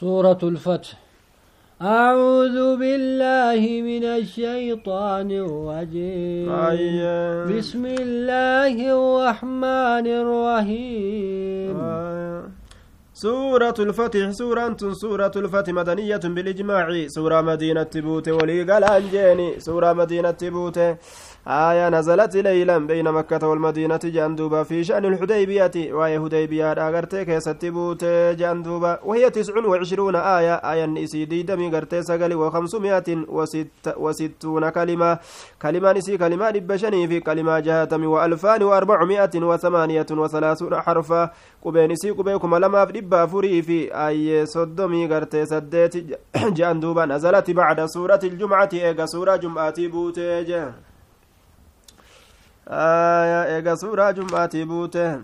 سورة 0.00 0.38
الفتح. 0.42 0.88
أعوذ 1.82 2.76
بالله 2.78 3.62
من 3.82 4.04
الشيطان 4.04 5.30
الرجيم. 5.30 6.46
آية. 6.52 7.44
بسم 7.50 7.82
الله 7.86 8.74
الرحمن 8.98 10.06
الرحيم. 10.22 11.76
آية. 11.80 12.42
سورة 13.14 13.74
الفتح 13.78 14.30
سورة 14.30 14.76
سورة 14.92 15.34
الفتح 15.36 15.72
مدنية 15.72 16.24
بالإجماع. 16.24 16.86
سورة 17.06 17.40
مدينة 17.40 17.92
بوت 17.94 18.28
ولي 18.28 18.62
قال 18.70 18.84
سورة 19.58 19.92
مدينة 19.92 20.40
بوت 20.42 20.78
آية 21.48 21.88
نزلت 21.88 22.36
ليلا 22.36 22.78
بين 22.78 23.12
مكة 23.12 23.48
والمدينة 23.48 24.00
جندوبا 24.04 24.62
في 24.62 24.84
شأن 24.84 25.04
الحديبية 25.04 25.70
وهي 25.92 26.20
حديبية 26.20 26.72
أغرتي 26.72 27.24
كيست 27.24 27.64
بوت 27.64 28.04
جندوبا 28.40 28.98
وهي 29.04 29.30
تسع 29.30 29.66
وعشرون 29.66 30.16
آية 30.16 30.54
آية 30.54 30.86
نسي 30.86 31.24
دي 31.24 31.42
دمي 31.42 31.68
غرتي 31.70 32.02
سقل 32.02 32.34
وخمسمائة 32.34 33.24
وست 33.28 33.94
وستون 33.96 34.68
كلمة. 34.68 35.18
كلمة 35.62 35.92
نسي 35.92 36.18
كلمة 36.18 36.50
نبشني 36.50 37.08
في 37.08 37.20
كلمة 37.20 37.58
جهاتم 37.58 38.04
وألفان 38.04 38.62
وأربعمائة 38.62 39.30
وثمانية 39.34 40.06
وثلاثون 40.10 40.80
حرفا. 40.80 41.30
قبين 41.62 41.96
سي 41.96 42.10
قبيكم 42.10 42.54
لما 42.56 42.84
في 42.84 42.92
دبا 42.92 43.26
فري 43.26 43.62
في 43.62 43.94
أي 43.94 44.46
صدمي 44.46 45.06
غرتي 45.06 45.46
سديت 45.46 45.94
جندوبا 46.36 47.06
نزلت 47.06 47.50
بعد 47.50 47.86
سورة 47.86 48.20
الجمعة 48.24 48.68
إيغا 48.72 49.06
سورة 49.06 49.36
جمعة 49.36 49.74
بوت 49.78 50.18
جه. 50.20 50.87
آية 52.67 53.55
إيجا 53.55 53.75
سورة 53.75 54.11
جمعة 54.11 54.63
بوته 54.63 55.19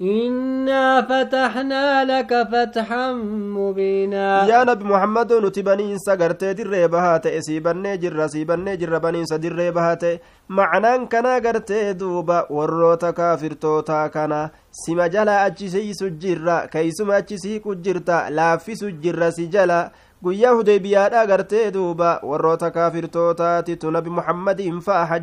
إنا 0.00 1.02
فتحنا 1.02 2.04
لك 2.04 2.48
فتحا 2.52 3.12
مبينا 3.56 4.46
يا 4.46 4.64
نبي 4.64 4.84
محمد 4.84 5.32
نتبني 5.32 5.98
سقرت 5.98 6.44
در 6.44 6.86
بهات 6.86 7.28
سيبني 7.28 7.96
جر 7.96 8.26
سيبني 8.26 8.76
جر 8.76 8.98
بني 8.98 9.26
سدر 9.26 9.70
بهات 9.70 10.04
معنى 10.48 11.06
كنا 11.06 11.34
قرت 11.38 11.72
دوبا 11.72 12.46
وروتا 12.52 13.10
كافر 13.10 13.52
توتا 13.52 14.06
كنا 14.06 14.50
سما 14.72 15.06
جلا 15.06 15.46
أجسي 15.46 15.92
سجر 15.94 16.66
كيسما 16.66 17.18
أجسي 17.18 17.58
كجرتا 17.58 18.30
لافي 18.30 18.74
سجر 18.74 19.30
سجلا 19.30 19.92
guyyaa 20.23 20.51
hudeybiyaadha 20.53 21.25
gartee 21.27 21.71
duuba 21.71 22.19
warroota 22.23 22.71
kaafirtootaatitu 22.71 23.91
nabi 23.91 24.09
muhammadiin 24.09 24.81
fa'a 24.81 25.19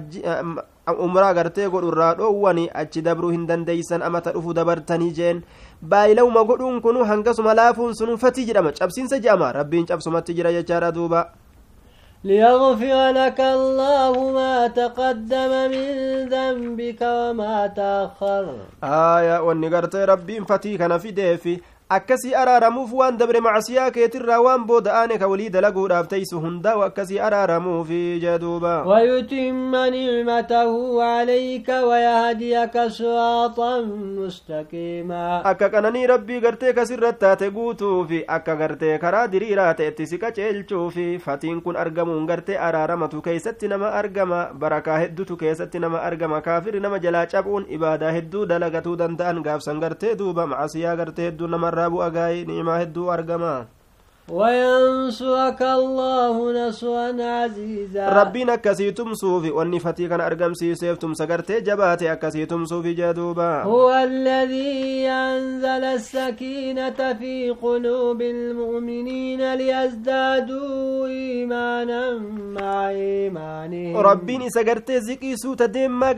umraa 1.06 1.32
gartee 1.34 1.68
godhu 1.68 1.88
irraa 1.92 2.14
dhoowwani 2.20 2.64
achi 2.82 3.02
dabruu 3.02 3.30
hin 3.34 3.46
dandeeysan 3.46 4.02
amata 4.08 4.32
dhufu 4.36 4.54
dabartanii 4.58 5.10
jeen 5.18 5.42
baay'ilawuma 5.94 6.44
godhuun 6.50 6.80
kunu 6.80 7.04
hangasuma 7.10 7.54
laafuun 7.60 7.94
sunu 8.00 8.16
fatii 8.24 8.46
jedhama 8.52 8.72
cabsiinsa 8.78 9.18
jedhama 9.18 9.52
rabbiin 9.58 9.86
cabsumatti 9.92 10.34
jira 10.40 10.52
jechaadha 10.60 10.92
duuba 11.00 11.26
ليغفر 12.24 13.10
لك 13.10 13.40
الله 13.40 14.14
ما 14.32 14.66
تقدم 14.68 15.52
من 15.70 15.86
ذنبك 16.28 17.00
وما 17.02 17.66
تأخر 17.66 18.44
آية 18.82 19.36
ونقرت 19.46 19.96
ربي 19.96 20.40
فتي 20.40 20.76
كان 20.78 20.98
في 20.98 21.10
ديفي 21.10 21.60
akkasii 21.88 22.34
araaramuuf 22.34 22.90
waan 22.98 23.16
dabre 23.18 23.40
macsiyaa 23.40 23.90
keetirraa 23.94 24.40
waan 24.42 24.62
booda'aane 24.66 25.18
ka 25.22 25.26
walii 25.32 25.50
dalaguudhaaf 25.56 26.08
teysu 26.12 26.40
hundaa'u 26.44 26.80
akkasii 26.86 27.20
araaramuufi 27.26 28.18
jeduuba 28.24 28.72
ويتم 28.86 29.70
نعمته 29.70 31.02
عليك 31.02 31.68
ويهديك 31.68 32.76
صراطا 32.98 33.80
مستقيما 34.18 35.42
akka 35.44 35.68
qananii 35.70 36.06
rabbii 36.06 36.40
gartee 36.40 36.72
kasirratti 36.72 37.20
taate 37.20 37.50
guutuufi 37.50 38.24
akka 38.38 38.56
gartee 38.56 38.98
karaa 38.98 39.28
diriiraa 39.28 39.74
ta'etti 39.74 40.06
si 40.06 40.18
qaceelchuufi 40.18 41.18
fatiin 41.18 41.62
kun 41.62 41.76
argamuun 41.76 42.26
gartee 42.26 42.58
araaramatu 42.58 43.22
keeysatti 43.22 43.68
nama 43.68 43.92
argama 44.00 44.40
barakaa 44.58 44.98
heddutu 45.04 45.36
keessatti 45.36 45.78
nama 45.78 46.02
argama 46.02 46.40
kaafiri 46.40 46.80
nama 46.80 46.98
jalaa 46.98 47.26
cabuun 47.26 47.66
ibaadaa 47.78 48.10
hedduu 48.18 48.44
dalagatuu 48.48 48.96
danda'an 48.98 49.42
gaafsan 49.46 49.80
gartee 49.80 50.14
duuba 50.18 50.46
macsiyaa 50.46 50.96
gartee 50.96 51.30
hedduu 51.30 51.46
nama 51.48 51.70
bu'a 51.92 52.08
gaa'ii 52.16 52.44
ni'imaa 52.48 52.78
hedduu 52.82 53.10
argama 53.16 53.52
وينصرك 54.28 55.62
الله 55.62 56.52
نصرا 56.52 57.22
عزيزا. 57.22 58.08
ربنا 58.08 58.54
أكسي 58.54 58.90
تمسوفي 58.90 59.50
والنفتي 59.50 60.08
كان 60.08 60.20
أرقم 60.20 60.54
سيسيف 60.54 60.98
تمسكرتي 60.98 61.60
جباتي 61.60 62.12
أكسي 62.12 62.46
تمسوفي 62.46 62.92
جدوبا. 62.92 63.62
هو 63.62 63.94
الذي 63.94 65.08
أنزل 65.08 65.84
السكينة 65.84 67.12
في 67.18 67.50
قلوب 67.62 68.22
المؤمنين 68.22 69.54
ليزدادوا 69.54 71.06
إيمانا 71.06 72.18
مع 72.58 72.90
إيمانهم. 72.90 73.96
ربين 73.96 74.48
سكرتي 74.48 75.00
زكي 75.00 75.36
سوتا 75.36 75.66
ديما 75.66 76.12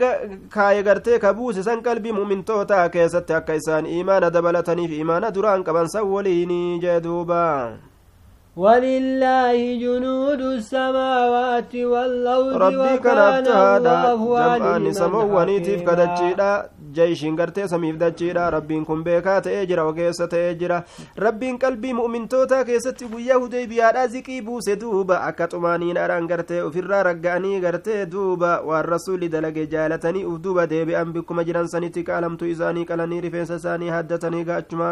كاي 0.53 0.81
غرتي 0.81 1.19
كبوس 1.19 1.59
سن 1.59 1.81
قلبي 1.81 2.11
مؤمن 2.11 2.45
توتا 2.45 2.87
كيست 2.87 3.31
أكيسان 3.31 3.85
إيمان 3.85 4.31
دبلتني 4.31 4.87
في 4.87 4.93
إيمان 4.93 5.31
دران 5.31 5.63
كبان 5.63 5.87
سوليني 5.87 6.79
جدوبا. 6.79 7.77
ولله 8.59 9.57
جنود 9.83 10.41
السماوات 10.41 11.75
والأرض 11.75 12.53
ربي 12.63 12.97
كان 12.97 13.43
جمعان 13.43 14.93
سموانيتيف 14.93 15.81
jeeshiin 16.97 17.35
gartee 17.35 17.67
samiif 17.67 17.97
dachiidha 18.01 18.49
rabbiin 18.55 18.85
kun 18.85 19.03
beekaa 19.03 19.41
ta'ee 19.47 19.65
jira 19.71 19.83
ogeessa 19.91 20.27
ta'ee 20.33 20.53
jira 20.61 20.77
rabbiin 21.25 21.57
qalbii 21.63 21.93
mu'mintootaa 21.99 22.63
keessatti 22.69 23.07
guyyaa 23.13 23.37
hudeybiyaadhaa 23.43 24.07
ziqii 24.15 24.41
buuse 24.49 24.75
duuba 24.81 25.19
akka 25.29 25.47
xumaaniinaadhaan 25.53 26.27
gartee 26.31 26.61
ofirraa 26.63 27.03
ragga'anii 27.09 27.59
gartee 27.65 27.99
duuba 28.11 28.51
waan 28.71 28.85
rasuulli 28.85 29.29
dalage 29.35 29.65
jaalatanii 29.75 30.25
uf 30.31 30.39
duuba 30.43 30.67
deebi'an 30.73 31.13
bikkuma 31.17 31.43
jiran 31.51 31.67
sanitti 31.75 32.03
qaalamtu 32.11 32.45
isaanii 32.53 32.85
qalanii 32.93 33.21
rifeensa 33.27 33.55
isaanii 33.63 33.89
haddatanii 33.95 34.43
gaachuma 34.51 34.89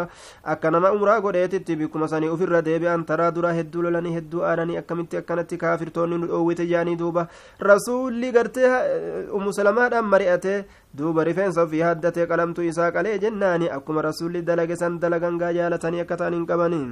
akka 0.54 0.70
nama 0.70 0.92
umraa 0.98 1.20
godheetitti 1.28 1.76
bikkuma 1.82 2.08
sanii 2.14 2.28
ofirra 2.36 2.62
deebi'an 2.70 3.04
taraa 3.12 3.30
dura 3.38 3.52
hedduu 3.60 3.82
lolanii 3.88 4.14
hedduu 4.18 4.44
aadanii 4.52 4.76
akkamitti 4.82 5.16
akkanatti 5.22 5.56
kaafirtoonni 5.64 6.18
nu 6.22 6.26
dhoowwite 6.32 6.66
jaanii 6.74 6.96
duuba 7.04 7.26
rasuulli 7.70 8.32
gartee 8.38 8.68
umusalamaadhaan 9.40 10.04
mari'ate 10.14 10.54
duuba 10.94 11.24
rifeensa 11.24 11.62
ofii 11.62 11.80
haddatee 11.90 12.26
qalamtu 12.32 12.62
isaa 12.70 12.90
qalee 12.96 13.18
jennaani 13.26 13.70
akkuma 13.76 14.02
rasuulli 14.08 14.42
dalage 14.42 14.76
san 14.82 14.98
dalagangaa 15.00 15.52
jaalatanii 15.60 16.00
akka 16.06 16.16
ta'an 16.24 16.34
hin 16.40 16.46
qabaniin 16.52 16.90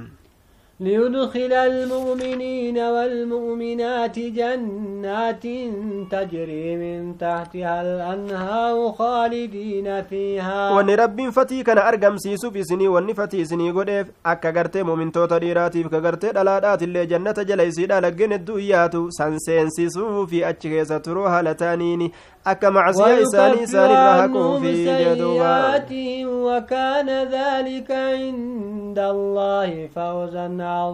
ليدخل 0.79 1.53
المؤمنين 1.53 2.77
والمؤمنات 2.77 4.19
جنات 4.19 5.45
تجري 6.11 6.65
من 6.81 7.17
تحتها 7.17 7.75
الأنهار 7.81 8.91
خالدين 8.91 9.87
فيها 10.03 10.75
wanni 10.77 10.95
rabbiin 10.95 11.31
fatii 11.31 11.63
kana 11.63 11.83
argamsiisuuf 11.85 12.55
isinii 12.55 12.87
wanni 12.87 13.13
fatii 13.15 13.39
isinii 13.41 13.71
godheef 13.71 14.07
akka 14.23 14.51
gartee 14.51 14.83
mumintoota 14.83 15.39
dhiiraatiif 15.39 15.89
ka 15.89 15.99
gartee 16.01 16.31
dhalaadhaatillee 16.37 17.05
jannata 17.07 17.43
jala 17.43 17.63
isiidha 17.63 18.01
laggeen 18.01 18.31
hedduu 18.37 18.59
iyyaatu 18.59 19.01
san 19.17 19.39
seensisuu 19.39 20.27
fi 20.27 20.43
achi 20.51 20.69
keessa 20.75 20.99
turuu 20.99 21.23
haala 21.33 21.55
ta'aniini 21.55 22.11
akka 22.53 22.71
macsiyaa 22.77 23.19
isaanii 23.27 23.63
isaanirra 23.67 24.13
haquu 24.21 24.43
fi 24.61 24.73
jedhuuba 24.85 25.53
وكان 26.47 27.09
ذلك 27.09 27.91
عند 27.91 28.99
الله 28.99 29.87
فوزا 29.95 30.47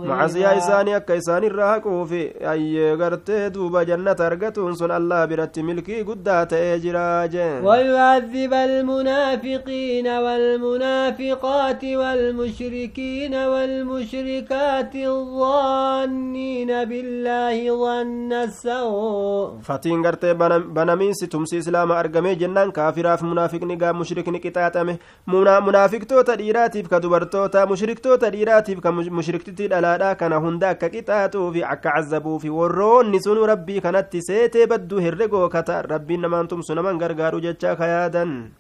macasiyaa 0.10 0.56
isaanii 0.58 0.94
akka 1.00 1.16
isaan 1.16 1.44
irraa 1.44 1.68
haquufi 1.74 2.24
ayyee 2.54 2.96
gartee 2.98 3.50
duuba 3.54 3.86
jannata 3.86 4.26
argatuun 4.28 4.76
sun 4.76 4.92
allah 4.92 5.28
biratti 5.32 5.64
milkii 5.64 6.04
guddaa 6.10 6.46
ta'ee 6.46 6.80
jira 6.86 7.28
jeen 7.34 7.64
ويعذب 7.66 8.54
المنافقين 8.54 10.08
والمنافقات 10.08 11.84
والمشركين 11.84 13.36
والمشركات 13.36 14.96
الظانين 14.96 16.72
بالله 16.90 17.58
ظن 17.84 18.32
السوء 18.34 19.62
fatiin 19.68 20.02
gartee 20.02 20.34
banamiinsi 20.78 21.28
tumsi 21.44 21.58
islaama 21.60 21.98
argamee 22.00 22.36
jennaan 22.36 22.72
kaafiraaf 22.72 23.22
munaafiqni 23.22 23.76
gaa 23.78 23.94
mushrikni 23.94 24.40
qixaaxame. 24.40 24.98
Munaafiqtoota 25.28 26.38
dhiiraatiif 26.38 26.88
ka 26.90 27.00
dubartoota 27.00 27.66
mushriktoota 27.68 28.32
dhiiraatiif 28.32 28.80
ka 28.80 28.92
mushriktitti 28.92 29.68
dhalaadha 29.68 30.16
kana 30.16 30.40
hunda 30.40 30.70
akka 30.70 30.90
qixaaxuufi 30.90 31.64
akka 31.64 31.92
cazabuufi 32.00 32.50
warroonni 32.50 33.20
sun 33.24 33.44
rabbii 33.48 33.82
kanatti 33.82 34.22
seetee 34.22 34.68
badduu 34.68 35.00
herregoo 35.04 35.50
kata 35.50 35.82
rabbiin 35.82 36.22
namaan 36.22 36.48
tumsu 36.48 36.76
naman 36.76 36.98
gargaaru 36.98 37.42
jechaa 37.42 37.76
ka 37.76 37.88
yaadan. 37.88 38.52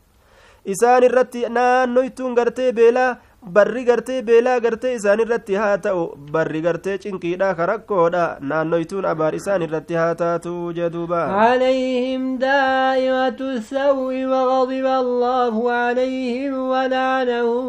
Isaan 0.66 1.04
irratti 1.04 1.48
naannoytuun 1.50 2.36
gartee 2.36 2.72
beelaa 2.72 3.18
barri 3.56 3.84
gartee 3.84 4.22
beelaa 4.28 4.60
gartee 4.66 4.94
isaan 4.98 5.20
irratti 5.24 5.56
haa 5.62 5.78
ta'u 5.86 6.04
barri 6.36 6.62
gartee 6.66 6.98
cinqiidha 7.04 7.50
ka 7.58 7.66
rakkoodha 7.72 8.24
naannoytuun 8.52 9.06
abaar 9.12 9.34
isaan 9.40 9.62
irratti 9.68 9.94
haa 10.02 10.16
taatu 10.22 10.54
jeduuba 10.80 11.22
عليهم 11.44 12.38
دائرة 12.38 13.40
السوء 13.42 14.16
وغضب 14.26 14.86
الله 14.86 15.72
عليهم 15.72 16.54
ولعنهم 16.72 17.66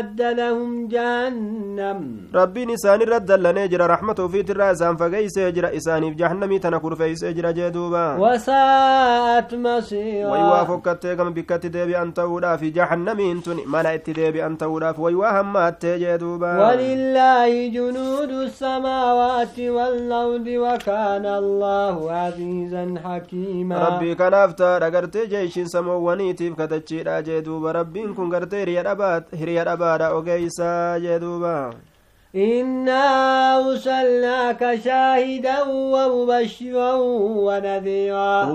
وأعد 0.00 0.20
لهم 0.22 0.88
جهنم 0.88 1.98
rabbiin 2.34 2.68
isaan 2.72 3.00
irra 3.04 3.18
dallanee 3.28 3.68
jira 3.72 3.86
raxmata 3.92 4.24
ufiitirraa 4.24 4.70
isaan 4.76 4.96
fageeysee 4.96 5.52
jira 5.56 5.70
isaaniif 5.78 6.14
jahannamii 6.20 6.60
tana 6.60 6.80
kurfeeysee 6.80 7.32
jira 7.34 7.52
jeduuba 7.52 8.16
وساءت 8.18 9.54
way 9.54 9.62
waa 9.62 9.78
مصيرا 9.78 10.66
fokkattee 10.66 11.16
gama 11.16 11.30
bikkatti 11.30 11.72
deebi'an 11.76 12.12
ta'uudhaaf 12.18 12.62
jahannamiin 12.78 13.42
tun 13.42 13.60
mana 13.66 13.92
itti 13.98 14.14
deebi'an 14.20 14.56
ta'uudhaaf 14.62 14.98
way 14.98 15.14
waa 15.14 15.32
hammaattee 15.38 15.98
jeduuba 16.04 16.50
ولله 16.58 17.68
جنود 17.76 18.30
السماوات 18.30 19.58
والأرض 19.58 20.46
وكان 20.64 21.26
الله 21.26 22.12
عزيزا 22.12 22.84
حكيما 23.04 23.76
rabbii 23.86 24.16
kanaaf 24.16 24.54
taadha 24.62 24.90
gartee 24.90 25.26
jeeshiin 25.26 25.68
samoowwaniitiif 25.74 26.54
katachiidha 26.56 27.22
jee 27.22 27.42
duuba 27.42 27.72
rabbiin 27.80 28.14
kun 28.14 28.30
gartee 28.30 28.64
hiriya 29.40 29.64
jee 31.02 31.18
duuba 31.18 31.74
إنا 32.34 33.04
أرسلناك 33.58 34.60
شاهدا 34.84 35.56
ومبشرا 35.66 36.92
ونذيرا 37.46 38.46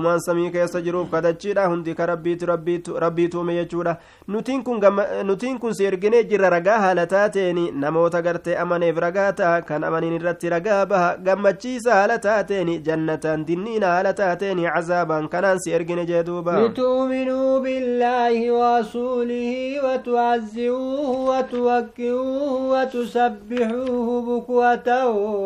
jechuudha 3.55 3.97
nutiin 4.27 4.63
kun 4.63 4.79
gamma- 4.79 5.23
nutiin 5.23 5.59
kun 5.59 5.73
si 5.73 5.85
erginee 5.85 6.23
jirra 6.23 6.49
ragaa 6.49 6.77
haala 6.79 7.05
taateeni 7.07 7.71
namoota 7.71 8.21
gartee 8.21 8.55
amaneef 8.57 8.97
ragaa 8.97 9.31
ta'a 9.33 9.61
kan 9.61 9.83
amaniin 9.83 10.13
irratti 10.19 10.49
ragaa 10.55 10.85
baha 10.85 11.17
gammachiisa 11.27 11.93
haala 11.99 12.17
taateeni 12.19 12.79
jannataan 12.87 13.45
dinniina 13.47 13.87
haala 13.95 14.13
taateeni 14.13 14.63
cazaabaan 14.75 15.27
kanaan 15.29 15.59
si 15.59 15.71
ergine 15.79 16.05
jee 16.05 16.23
duuba 16.23 16.55
لتؤمنوا 16.65 17.59
بالله 17.59 18.51
ورسوله 18.51 19.51
وتعزروه 19.85 21.09
وتوكروه 21.29 22.53
وتسبحوه 22.71 23.64
بكرة 23.69 24.87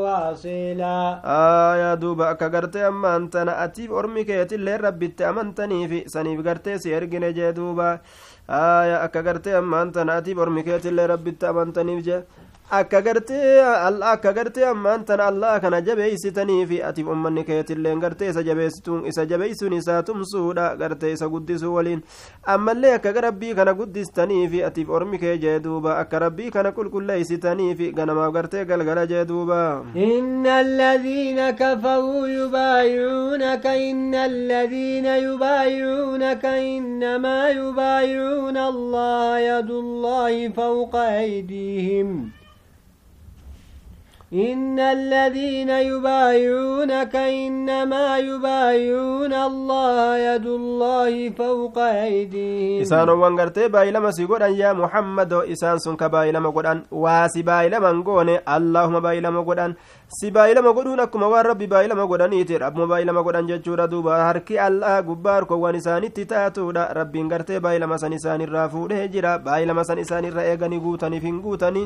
وأصيلا 0.03 1.19
aayaa 1.23 1.95
duuba 2.01 2.29
akka 2.29 2.49
gartee 2.49 2.83
ammaan 2.89 3.29
tana 3.29 3.53
atiif 3.65 3.91
ormi 3.91 4.25
keetillee 4.25 4.77
rabbitti 4.77 5.23
amantaniifi 5.31 6.03
saniif 6.13 6.41
gartee 6.47 6.77
si 6.79 6.91
ergine 6.99 7.29
jee 7.37 7.51
duuba 7.55 7.87
aayaa 8.49 9.01
akka 9.07 9.21
gartee 9.27 9.55
ammaan 9.61 9.91
tana 9.91 10.17
atiif 10.21 10.37
ormi 10.45 10.63
keetillee 10.69 11.07
rabbitti 11.13 11.45
amantaniif 11.51 12.05
jee 12.09 12.21
akka 12.71 13.01
gartee 13.01 13.61
akka 14.13 14.31
gartee 14.33 14.65
ammaan 14.71 15.03
tana 15.05 15.25
allah 15.31 15.59
kana 15.61 15.81
jabeeysitaniifi 15.81 16.77
atiif 16.89 17.07
ummanni 17.13 17.43
keetillee 17.47 17.95
gartee 18.03 18.29
isa 18.29 18.43
jabeessituun 18.49 19.05
isa 19.11 19.25
jabeeysuun 19.31 19.73
isaa 19.73 20.03
tumsuudha 20.09 20.75
gartee 20.81 21.11
isa 21.15 21.27
guddisuu 21.33 21.73
waliin 21.75 22.03
ammallee 22.55 22.93
akka 22.97 23.13
rabbii 23.27 23.55
kana 23.61 23.73
guddistaniifi 23.79 24.63
atiif 24.69 24.89
ormi 24.99 25.17
kee 25.23 25.37
jee 25.45 25.57
duuba 25.63 25.97
akka 26.03 26.19
rabbii 26.25 26.51
kana 26.51 26.71
qulqulleeysitaniifi 26.77 27.91
ganamaaf 28.01 28.33
gartee 28.37 28.65
galgala 28.65 29.07
jee 29.13 29.25
duuba 29.25 29.59
إن 29.95 30.45
الذين 30.47 31.49
كفروا 31.49 32.27
يبايعونك 32.27 33.65
إن 33.67 34.15
الذين 34.15 35.05
يبايعونك 35.05 36.45
إنما 36.45 37.49
يبايعون 37.49 38.57
الله 38.57 39.39
يد 39.39 39.69
الله 39.71 40.49
فوق 40.49 40.95
أيديهم 40.95 42.38
إن 44.33 44.79
الذين 44.79 45.69
يبايعونك 45.69 47.15
إنما 47.15 48.17
يبايعون 48.17 49.33
الله 49.33 50.17
يد 50.17 50.45
الله 50.45 51.29
فوق 51.29 51.77
أيديهم. 51.77 52.81
إسان 52.81 53.09
وان 53.09 53.39
غرتي 53.39 53.67
باي 53.67 53.91
لما 53.91 54.11
سيقولن 54.11 54.53
يا 54.53 54.73
محمد 54.73 55.33
إسان 55.33 55.77
سنك 55.79 56.03
باي 56.03 56.31
لما 56.31 56.49
قولن 56.49 56.81
واسي 56.91 57.41
باي 57.41 57.67
اللهم 58.55 58.99
باي 58.99 59.19
لما 59.19 59.41
قولن 59.41 59.73
si 60.09 60.31
baay'ilama 60.35 60.71
godhuun 60.73 60.99
akkuma 61.03 61.27
waan 61.31 61.45
rabbi 61.45 61.67
baay'ilama 61.71 62.05
godhaniiti 62.11 62.57
rabbuma 62.61 62.85
baay'ilama 62.91 63.21
godhan 63.25 63.47
jechuudha 63.49 63.85
duuba 63.91 64.15
harki 64.27 64.55
allah 64.67 64.93
gubbaa 65.09 65.33
harkowwan 65.35 65.75
isaanitti 65.79 66.25
taatuudha 66.31 66.85
rabbiin 66.97 67.27
gartee 67.33 67.59
baay'ilama 67.65 67.99
san 68.03 68.13
isaanirraa 68.17 68.63
fuudhee 68.73 69.03
jira 69.15 69.33
baay'ilama 69.47 69.83
san 69.89 70.01
isaanirra 70.03 70.45
eeganii 70.53 70.79
guutaniif 70.85 71.23
hin 71.29 71.37
guutanii 71.43 71.83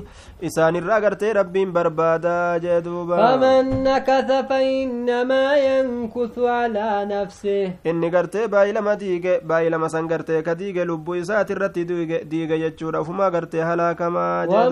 isaanirraa 0.51 0.99
gartee 1.05 1.33
rabbiin 1.39 1.73
barbaada 1.79 2.35
jee 2.65 2.79
duuba 2.87 3.19
فمن 3.23 3.83
نكث 3.83 4.31
فإنما 4.49 5.43
ينكث 5.57 6.39
على 6.39 6.89
نفسه 7.11 7.71
inni 7.91 8.09
gartee 8.15 8.47
baay'ilama 8.55 8.95
diige 9.03 9.33
baay'ilama 9.51 9.89
san 9.89 10.07
gartee 10.13 10.41
ka 10.47 10.55
diige 10.63 10.85
lubbuu 10.93 11.15
isaati 11.25 11.53
irratti 11.57 11.85
diige 12.31 12.55
jechuudha 12.63 13.01
ufumaa 13.03 13.29
gartee 13.35 13.61
halaakamaa 13.71 14.47
jee 14.47 14.63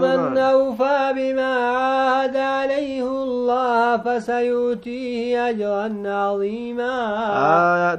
الله 3.42 3.98
فسيؤتيه 4.06 5.50
أجرا 5.50 5.88
عظيما 6.06 6.96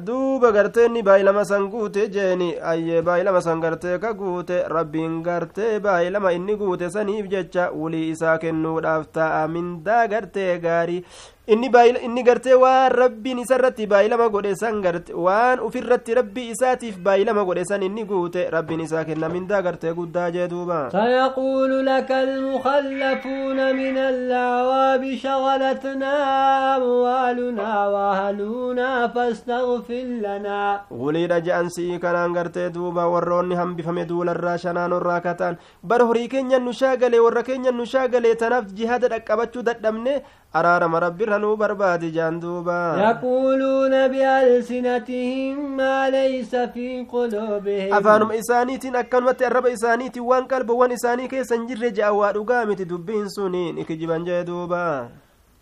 duuba 0.07 0.51
gartee 0.57 0.87
inni 0.89 1.03
baay'ilama 1.09 1.45
san 1.51 1.67
guute 1.73 2.03
jeeni 2.15 2.49
ayyee 2.73 3.03
baay'ilama 3.09 3.41
san 3.47 3.61
gartee 3.65 3.99
ka 4.05 4.13
guute 4.21 4.57
rabbiin 4.77 5.23
gartee 5.29 5.81
baay'ilama 5.87 6.33
inni 6.39 6.57
guute 6.63 6.87
saniif 6.97 7.27
jecha 7.35 7.65
wulii 7.81 8.11
isaa 8.15 8.39
kennuudhaaf 8.45 9.07
ta'a 9.19 9.43
mindaa 9.55 10.07
gartee 10.15 10.59
gaarii 10.67 11.05
inni 11.45 12.23
gartee 12.23 12.55
waan 12.55 12.93
rabbiin 12.93 13.39
isa 13.43 13.57
irratti 13.59 13.87
baay'ilama 13.91 14.29
godhe 14.31 14.55
garte 14.83 15.11
waan 15.13 15.59
ufirratti 15.59 16.15
rabbii 16.15 16.51
isaatiif 16.55 16.99
baay'ilama 17.03 17.43
godhe 17.45 17.65
inni 17.83 18.05
guute 18.05 18.49
rabbiin 18.49 18.81
isaa 18.81 19.05
kenna. 19.05 19.29
Mindaa 19.29 19.61
gartee 19.61 19.93
guddaa 19.93 20.31
jee 20.31 20.47
duuba. 20.49 20.91
Sayaquulu 20.93 21.83
laka 21.83 22.19
almukhallafuuna 22.19 23.73
min 23.75 23.99
allaawaabi 23.99 25.19
shagalatnaa 25.19 26.77
amwaalunaa 26.77 27.89
waahaluunaa 27.91 29.09
fastagfir 29.09 30.23
lanaa 30.23 30.85
guliidha 30.91 31.41
si'ii 31.69 31.99
kanaan 31.99 32.33
gartee 32.33 32.71
duuba 32.71 33.09
warroonni 33.09 33.57
hambifame 33.57 34.07
duularraa 34.07 34.59
shanaan 34.59 34.93
orraa 34.93 35.21
kataan. 35.21 35.59
Bara 35.83 36.05
horii 36.05 36.29
keenya 36.29 36.61
nu 36.61 36.73
shaagalee 36.73 37.19
warra 37.19 37.43
keenya 37.43 37.73
nu 37.73 37.85
shaagalee 37.85 38.37
tanaaf 38.37 38.71
jihada 38.73 39.09
dhaqqabachuu 39.09 39.63
dadhabne 39.63 40.23
araarama 40.53 41.01
rabbi 41.01 41.32
barbaadi 41.41 42.11
jaan 42.11 42.41
duuba 42.41 42.97
يقولون 42.99 44.09
بألسنتهم 44.09 45.77
ما 45.77 46.11
ليس 46.11 46.55
في 46.57 47.07
قلوبهم 47.13 47.93
afaanuma 47.95 48.35
isaaniitiin 48.35 48.97
akkanumatti 48.97 49.45
arraba 49.45 49.71
isaaniitiin 49.71 50.25
waan 50.27 50.47
qalbawwan 50.47 50.93
isaanii 50.93 51.29
keessa 51.29 51.55
hin 51.55 51.67
jirre 51.67 51.91
je'a 51.91 52.13
waa 52.13 52.33
dhugaa 52.33 52.65
miti 52.67 52.85
dubbiin 52.85 53.29
suniin 53.31 53.79
ikijiban 53.79 54.25
jee 54.25 54.45
duuba 54.45 55.09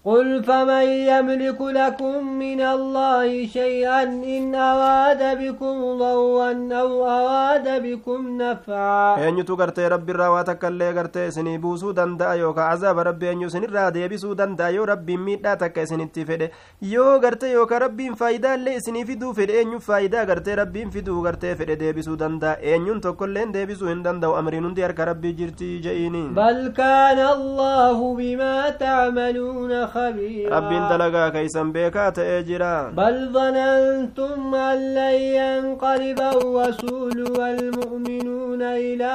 قل 0.05 0.45
فمن 0.45 0.87
يملك 1.13 1.61
لكم 1.61 2.39
من 2.39 2.61
الله 2.61 3.47
شيئا 3.47 4.03
إن 4.37 4.55
أراد 4.55 5.23
بكم 5.41 5.77
ضرا 6.03 6.53
أو 6.81 6.91
أراد 7.05 7.67
بكم 7.85 8.21
نفعا 8.43 9.17
eenyutu 9.27 9.57
gartee 9.61 9.89
rabbiirraa 9.93 10.31
waa 10.35 10.45
takka 10.51 10.69
illee 10.73 10.93
gartee 10.99 11.27
isinii 11.29 11.59
buusuu 11.65 11.93
danda'a 11.99 12.35
yookaan 12.43 12.71
azaaba 12.77 13.05
rabbi 13.11 13.27
eenyu 13.33 13.47
isinirraa 13.53 13.91
deebisuu 13.97 14.33
danda'a 14.41 14.71
yoo 14.77 14.87
rabbiin 14.93 15.21
miidhaa 15.27 15.57
takka 15.65 15.83
isinitti 15.89 16.25
fedhe 16.31 16.49
yoo 16.95 17.19
gartee 17.27 17.53
yookaan 17.59 17.83
rabbiin 17.87 18.17
faayidaa 18.23 18.55
illee 18.61 18.77
isinii 18.81 19.05
fiduu 19.11 19.35
fedhe 19.41 19.59
eenyu 19.61 19.81
faayidaa 19.89 20.25
gartee 20.33 20.57
rabbiin 20.63 20.91
fiduu 20.97 21.19
gartee 21.29 21.55
fedhe 21.61 21.77
deebisuu 21.85 22.17
danda'a 22.25 22.57
eenyuun 22.73 23.01
tokkollee 23.09 23.47
deebisuu 23.59 23.93
hin 23.93 24.03
danda'u 24.09 24.33
amriin 24.41 24.65
hundi 24.71 24.83
harka 24.89 25.05
rabbii 25.13 25.35
jirti 25.43 25.71
je'iini 25.89 26.25
بل 26.41 26.73
كان 26.81 27.19
الله 27.37 28.15
بما 28.17 28.71
تعملون 28.71 29.87
خبيرا 29.95 30.61
dalagaa 30.91 31.31
keeysan 31.35 31.73
beekaa 31.73 32.11
ta'ee 32.13 32.43
jira 32.49 32.91
بل 32.97 33.17
ظننتم 33.33 34.55
أن 34.55 34.79
لن 34.95 35.17
ينقلب 35.41 36.21
الرسول 36.21 37.19
والمؤمنون 37.39 38.63
إلى 38.63 39.13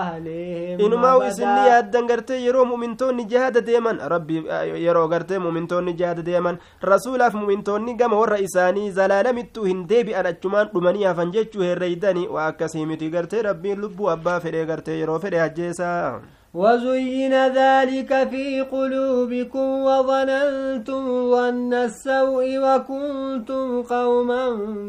أهلهم 0.00 0.78
isinni 1.28 1.60
أبدا 1.60 1.68
yaaddan 1.70 2.06
gartee 2.10 2.38
yeroo 2.46 2.64
mumintoonni 2.64 3.24
jihaada 3.30 3.60
deeman 3.68 3.98
rabbi 4.12 4.36
yeroo 4.86 5.08
gartee 5.08 5.38
mumintoonni 5.38 5.92
jihaada 6.00 6.22
deeman 6.30 6.58
rasuulaaf 6.82 7.34
mumintoonni 7.34 7.94
gama 8.00 8.16
warra 8.22 8.38
isaanii 8.46 8.90
zalaalamittuu 8.98 9.64
hin 9.70 9.84
deebi'an 9.92 10.26
achumaan 10.32 10.68
dhumanii 10.74 11.04
hafan 11.10 11.32
jechuu 11.36 11.62
herreeydani 11.68 12.28
waa 12.34 12.46
akkasii 12.52 12.86
miti 12.86 13.10
gartee 13.10 13.42
rabbiin 13.50 13.80
lubbuu 13.84 14.10
abbaa 14.16 14.40
fedhee 14.40 14.66
gartee 14.72 14.98
yeroo 15.02 15.18
fedhe 15.24 15.40
ajjeesaa 15.46 16.20
وزين 16.54 17.34
ذلك 17.60 18.28
في 18.30 18.60
قلوبكم 18.60 19.68
وظننتم 19.88 21.02
ظن 21.30 21.74
السوء 21.74 22.48
وكنتم 22.64 23.82
قوما 23.82 24.44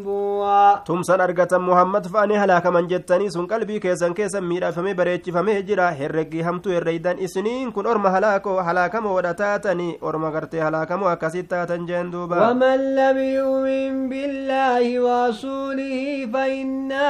بوا 0.06 0.76
تمسن 0.88 1.22
أرقة 1.22 1.58
محمد 1.58 2.08
فأني 2.08 2.38
هلاك 2.38 2.68
من 2.68 2.88
جتني 2.88 3.30
سن 3.30 3.46
قلبي 3.46 3.80
كيسن 3.80 4.14
كيسن 4.14 4.44
ميرا 4.44 4.72
فمي 4.72 4.94
بريتش 4.94 5.30
فمي 5.30 5.62
جرا 5.62 5.90
هرقي 6.00 6.44
همتو 6.44 6.70
الريدان 6.70 7.20
إسنين 7.20 7.72
كن 7.72 7.86
أرم 7.86 8.08
هلاكو 8.08 8.60
هلاكم 8.60 9.06
ودتاتني. 9.06 9.98
أرم 10.04 10.26
غرتي 10.26 10.62
هلاكم 10.62 11.04
وكسيتاتن 11.04 11.86
جندوبا. 11.86 12.50
ومن 12.50 12.96
لم 12.96 13.18
يؤمن 13.18 14.10
بالله 14.10 15.00
ورسوله 15.00 16.30
فإنا 16.34 17.08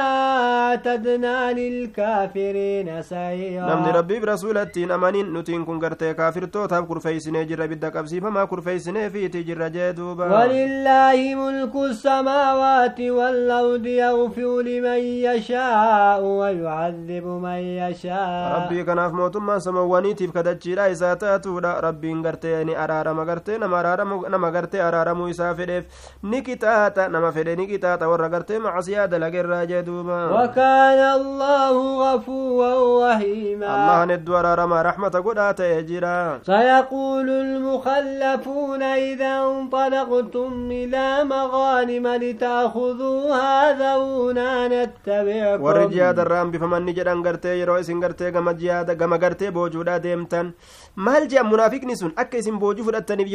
أعتدنا 0.66 1.52
للكافرين 1.52 3.02
سعيرا. 3.02 3.74
نمني 3.74 3.90
ربي 3.90 4.20
برسول 4.20 4.39
rasuulattiin 4.40 4.90
amanin 4.90 5.32
nutiin 5.32 5.64
kun 5.66 5.78
gartee 5.78 6.14
kaafirtootaaf 6.14 6.86
kurfeeysinee 6.88 7.44
jirra 7.46 7.66
bidda 7.68 7.90
qabsiifamaa 7.90 8.46
kurfeeysinee 8.46 9.10
fiiti 9.10 9.42
jirra 9.44 9.68
jee 9.70 9.92
duuba 9.96 10.24
walillaahi 10.32 11.34
mulku 11.36 11.82
samaawaati 11.94 13.10
waalardi 13.10 13.96
yaghfiru 13.96 14.62
liman 14.64 15.02
yashaa'u 15.24 16.38
wayucadibu 16.38 17.34
man 17.40 17.60
yashaa 17.64 18.52
rabbii 18.54 18.84
kanaaf 18.84 19.12
mootummaan 19.12 19.60
samawwaniitiif 19.60 20.32
kadachiidha 20.32 20.88
isaa 20.94 21.16
taatuudha 21.16 21.74
rabbiin 21.80 22.22
gartee 22.22 22.64
ni 22.64 22.74
araarama 22.76 23.24
gartee 23.24 23.58
nama 23.58 24.50
gartee 24.50 24.80
araaramuu 24.82 25.28
isaa 25.28 25.54
fedheef 25.54 25.84
ni 26.22 26.42
qixaaxa 26.48 27.08
nama 27.08 27.32
fedhe 27.32 27.56
ni 27.56 27.66
qixaaxa 27.74 28.08
warra 28.08 28.28
gartee 28.28 28.58
macasiyaa 28.58 29.06
dalagerraa 29.06 29.66
jee 29.66 29.82
duuba 29.82 30.24
wakaana 30.38 31.12
allaahu 31.12 31.84
gafuuran 32.00 32.82
rahiima 33.04 33.66
allahan 33.76 34.10
hedduu 34.16 34.29
araarama 34.36 34.82
rahmata 34.82 35.20
godhaa 35.22 35.52
ta'e 35.54 35.82
jira 35.90 36.40
سيقول 36.46 37.28
المخلفون 37.30 38.82
إذا 38.82 39.34
انطلقتم 39.52 40.50
إلى 40.70 41.24
مغانم 41.24 42.06
لتأخذوها 42.22 43.72
ذرونا 43.80 44.68
نتبعكم 44.68 46.50
bifamanni 46.52 46.92
jedhan 46.94 47.22
gartee 47.22 47.58
yeroo 47.60 47.78
isin 47.78 48.00
gartee 48.00 48.30
gama 48.32 48.54
jihaada 48.54 48.94
gama 48.94 49.18
gartee 49.18 49.50
boojuudha 49.50 49.98
deemtan 50.02 50.52
maal 50.96 51.26
jedhan 51.28 51.46
munaafiqni 51.52 51.96
sun 51.96 52.12
akka 52.16 52.38
isin 52.38 52.58
boojuu 52.58 52.84
fudhattaniif 52.84 53.28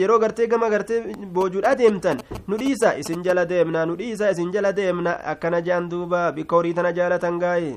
yeroo 0.00 0.18
gartee 0.24 0.46
gama 0.46 0.70
gartee 0.70 1.00
boojuudha 1.36 1.74
deemtan 1.78 2.20
nu 2.48 2.56
dhiisa 2.62 2.94
isin 3.02 3.22
jala 3.26 3.44
deemna 3.52 3.86
nu 3.86 3.96
dhiisa 4.00 4.30
isin 4.34 4.52
jala 4.52 4.72
deemna 4.72 5.12
akkana 5.32 5.60
jedhan 5.66 5.88
duuba 5.90 6.32
bikka 6.32 6.56
horii 6.56 6.74
tana 6.74 6.92
jaalatan 6.98 7.38
gaaye 7.44 7.72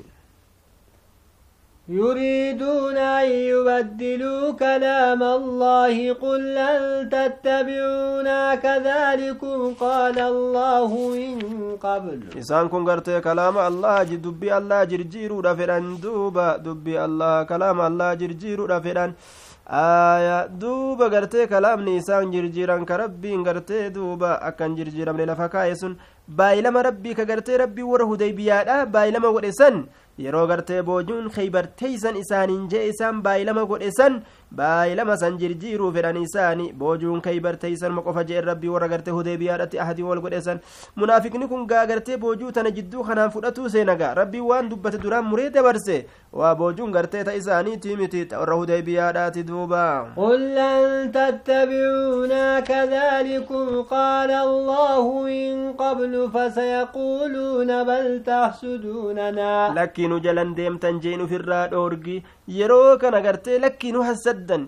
يريدون 1.90 2.98
أن 2.98 3.30
يبدلوا 3.30 4.52
كلام 4.58 5.22
الله 5.24 6.14
قل 6.14 6.42
لن 6.58 7.10
تتبعونا 7.14 8.56
كذلكم 8.56 9.74
قال 9.74 10.18
الله 10.20 10.92
من 11.40 11.78
قبل 11.78 12.20
إسان 12.42 12.66
كن 12.74 12.84
قرتي 12.90 13.22
كلام 13.22 13.58
الله 13.70 14.04
دبي 14.04 14.50
الله 14.58 14.84
جرجيرو 14.92 15.42
دفران 15.48 15.86
دوبا 16.02 16.58
دبي 16.66 16.96
الله 17.06 17.44
كلام 17.52 17.78
الله 17.90 18.10
جرجيرو 18.22 18.66
kalaamni 21.54 21.98
isaan 22.02 22.32
jirjiiran 22.34 22.86
ka 22.86 22.98
rabbiin 23.02 23.42
gartee 23.48 23.90
duuba 23.96 24.30
akkan 24.50 24.76
jirjiiramne 24.78 25.26
lafa 25.26 25.48
kaa'e 25.54 25.74
sun 25.82 25.94
baay'ilama 26.40 26.84
rabbii 26.90 27.16
ka 27.20 27.26
gartee 27.26 27.58
rabbii 27.64 27.88
warra 27.92 28.06
hudaybiyaadha 28.12 28.86
baay'ilama 28.94 29.32
godhe 29.36 29.52
san 29.60 29.76
yeroo 30.24 30.46
gartee 30.48 30.82
boojuun 30.90 31.30
kheybarteeysan 31.36 32.16
isaaniin 32.24 32.68
jee 32.72 32.88
isaan 32.92 33.22
baay'ilama 33.26 33.64
godhe 33.72 33.90
san 33.98 34.22
baay'ilama 34.52 35.18
san 35.18 35.38
jirjiiruu 35.38 35.92
fedhan 35.94 36.18
isaani 36.22 36.72
boojuun 36.74 37.22
kheybarteeysan 37.22 37.92
maqofa 37.98 38.24
jeen 38.30 38.46
rabbii 38.50 38.70
warra 38.76 38.88
gartee 38.94 39.12
hudeebiyaadhatti 39.18 39.80
ahadii 39.86 40.04
wal 40.10 40.22
godhe 40.26 40.42
san 40.42 40.60
munaafiqni 40.96 41.48
kun 41.48 41.66
gaa 41.72 41.86
gartee 41.92 42.18
boojuu 42.18 42.52
tana 42.52 42.72
jidduu 42.78 43.04
kanaan 43.10 43.32
fudhatuu 43.36 43.70
seenagaa 43.76 44.14
rabbii 44.22 44.42
waan 44.52 44.70
dubbate 44.70 44.98
duraan 45.04 45.26
muree 45.32 45.50
dabarse 45.50 46.06
waa 46.42 46.56
boojuun 46.56 46.92
gartee 46.98 47.24
ta 47.24 47.34
isaaniitii 47.42 47.96
miti 48.02 48.28
warra 48.40 48.56
hudeebiyaadhaati 48.62 49.44
duuba 49.52 49.86
قل 50.18 50.56
لن 50.56 51.12
تتبعونا 51.12 52.60
كذلكم 52.60 53.82
قال 53.82 54.32
الله 54.32 55.04
من 55.24 55.74
قبل 55.74 56.14
فسيقولون 56.34 57.84
بل 57.84 58.24
تحسدوننا 58.24 59.74
لكن 59.76 60.06
nu 60.10 60.20
jalan 60.22 60.54
deemtan 60.58 61.00
jeen 61.02 61.22
ufirraa 61.26 61.68
dhoorgi 61.68 62.24
yeroo 62.48 62.98
kana 62.98 63.22
gartee 63.22 63.60
lakkii 63.60 63.92
nu 63.92 64.02
hasaddan 64.08 64.68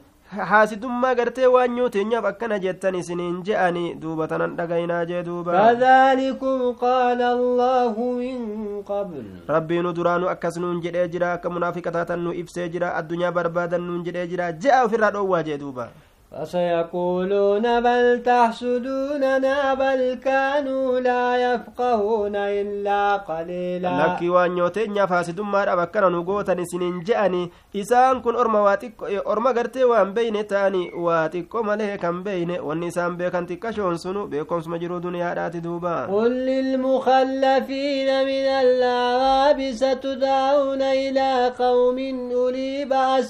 haasidummaa 0.51 1.13
gartee 1.15 1.45
waan 1.55 1.71
nyooteenyaaf 1.75 2.25
akkana 2.29 2.57
jettan 2.63 2.95
isiniin 3.01 3.37
je'ani 3.49 3.83
duuba 4.01 4.27
tanan 4.31 4.55
dhagaynaa 4.57 5.05
jee 5.11 5.21
duuba 5.27 5.51
kadhalikum 5.59 6.73
qaala 6.81 7.29
allaahu 7.37 8.07
min 8.17 8.41
qabl 8.89 9.23
rabbii 9.53 9.81
nu 9.85 9.93
duraanu 9.99 10.29
akkas 10.33 10.57
nuun 10.63 10.81
jedhee 10.87 11.07
jira 11.13 11.31
akka 11.37 11.49
munaafiqataatan 11.49 12.19
nu 12.25 12.33
ibsee 12.41 12.67
jira 12.75 12.91
addunyaa 12.99 13.31
barbaadan 13.39 13.81
nuun 13.87 14.03
jedhee 14.09 14.27
jira 14.33 14.51
je'a 14.65 14.83
ofirraa 14.89 15.11
dhoowwaa 15.17 15.43
jee 15.49 15.57
duuba 15.63 15.87
فسيقولون 16.31 17.65
بل 17.81 18.23
تحسدوننا 18.23 19.73
بل 19.73 20.19
كانوا 20.23 20.99
لا 20.99 21.53
يفقهون 21.53 22.35
إلا 22.35 23.15
قليلا. 23.17 24.07
لكي 24.07 24.29
وان 24.29 24.51
نيوتين 24.55 25.05
فاسد 25.05 25.39
ما 25.41 25.73
أبكنا 25.73 26.09
نقوتا 26.09 26.55
سنين 26.63 26.99
جأني 26.99 27.51
إسان 27.75 28.21
كن 28.21 28.35
أرما 28.35 28.59
واتك 28.59 28.93
أرما 29.27 29.49
قرتي 29.51 29.83
وان 29.83 30.13
بين 30.13 30.47
تاني 30.47 30.91
واتك 30.93 31.55
مليه 31.55 31.95
كان 31.95 32.23
بين 32.23 32.51
والنسان 32.59 33.17
بيكن 33.17 33.45
تكشون 33.45 33.97
سنو 33.97 34.25
بيكم 34.27 34.61
سمجرو 34.61 34.97
دنيا 34.97 35.33
رات 35.33 35.55
دوبا 35.57 36.05
قل 36.05 36.31
للمخلفين 36.31 38.09
من 38.25 38.47
الأعراب 38.63 39.71
ستدعون 39.71 40.81
إلى 40.81 41.53
قوم 41.59 41.97
أولي 42.31 42.85
بأس 42.85 43.29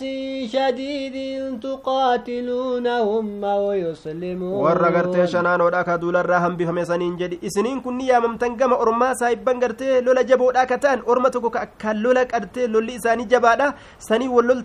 شديد 0.53 1.15
تقاتلون 1.59 2.86
يخشونهم 2.87 3.43
أو 3.45 3.71
يسلمون 3.71 4.63
warra 4.65 4.89
gartee 4.91 5.27
shanaanoodha 5.27 5.83
ka 5.83 5.97
duularraa 5.97 6.39
hambifame 6.39 6.85
saniin 6.85 7.17
jedhi 7.21 7.39
isiniin 7.41 7.81
kun 7.81 7.97
ni 7.97 8.07
yaamamtan 8.09 8.55
gama 8.57 8.75
ormaa 8.75 9.13
saahibban 9.15 9.59
gartee 9.59 10.01
lola 10.01 10.23
jaboodha 10.23 10.65
ka 10.65 10.77
ta'an 10.77 11.01
orma 11.05 11.29
tokko 11.29 11.49
ka 11.49 11.59
akkaan 11.67 12.01
lola 12.03 12.25
qartee 12.25 12.67
lolli 12.67 12.95
isaanii 12.99 13.25
jabaadha 13.33 13.73
sanii 14.09 14.27
wal 14.27 14.63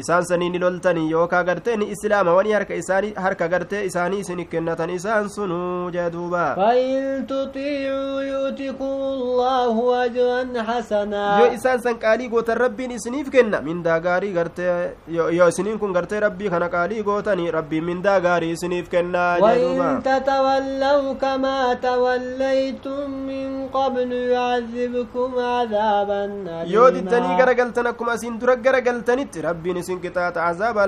isaan 0.00 0.24
sanii 0.28 0.50
ni 0.50 0.58
loltanii 0.58 1.10
yookaa 1.10 1.42
gartee 1.48 1.76
ni 1.76 1.86
islaama 1.94 2.34
wani 2.38 2.52
harka 2.56 2.74
isaanii 2.82 3.12
harka 3.24 3.48
gartee 3.54 3.82
isaanii 3.88 4.20
isin 4.24 4.40
kennatan 4.52 4.90
isaan 4.90 5.28
sunuu 5.36 5.90
jee 5.96 6.10
duuba 6.14 6.44
فإن 6.56 7.26
تطيعوا 7.26 8.22
يؤتكم 8.22 8.92
الله 9.14 9.74
أجرا 10.04 10.62
حسنا 10.68 11.24
yoo 11.40 11.52
isaan 11.56 11.80
san 11.84 11.96
qaalii 12.04 12.28
gootan 12.34 12.56
rabbiin 12.64 12.90
isiniif 12.98 13.28
kenna 13.34 13.60
mindaa 13.60 13.98
gaarii 14.06 14.32
gartee 14.32 14.96
yoo 15.08 15.48
isiniin 15.52 15.78
kun 15.78 15.92
gartee 15.92 16.20
rabbii 16.20 16.50
kana 16.54 16.68
qaalii 16.76 17.02
gootanii 17.08 17.50
rabbiin 17.58 17.84
mindaa 17.84 18.18
gaarii 18.20 18.50
isiniif 18.56 18.88
duuba 18.88 19.38
وإن 19.42 20.02
تتولوا 20.02 21.12
كما 21.20 21.74
توليتم 21.74 23.10
من 23.10 23.68
قبل 23.68 24.10
يعذبكم 24.12 25.30
عذابا 25.38 26.22
yoo 26.66 26.88
أليما 26.88 27.36
garagaltan 27.40 27.86
akkuma 27.92 28.14
isin 28.14 28.38
dura 28.40 28.56
garagaltanitti 28.56 29.40
rabbiin 29.48 29.81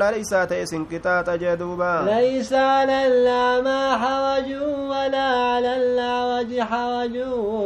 laaleysaa 0.03 0.47
ta'e 0.51 0.63
isin 0.67 0.85
qixaaxa 0.91 1.39
jee 1.43 1.57
duuba 1.63 1.91
ليس 2.05 2.53
على 2.53 2.99
الأعمى 3.07 3.83
حرج 4.03 4.49
ولا 4.91 5.29
على 5.53 5.73
الأعرج 5.77 6.53
حرج 6.71 7.17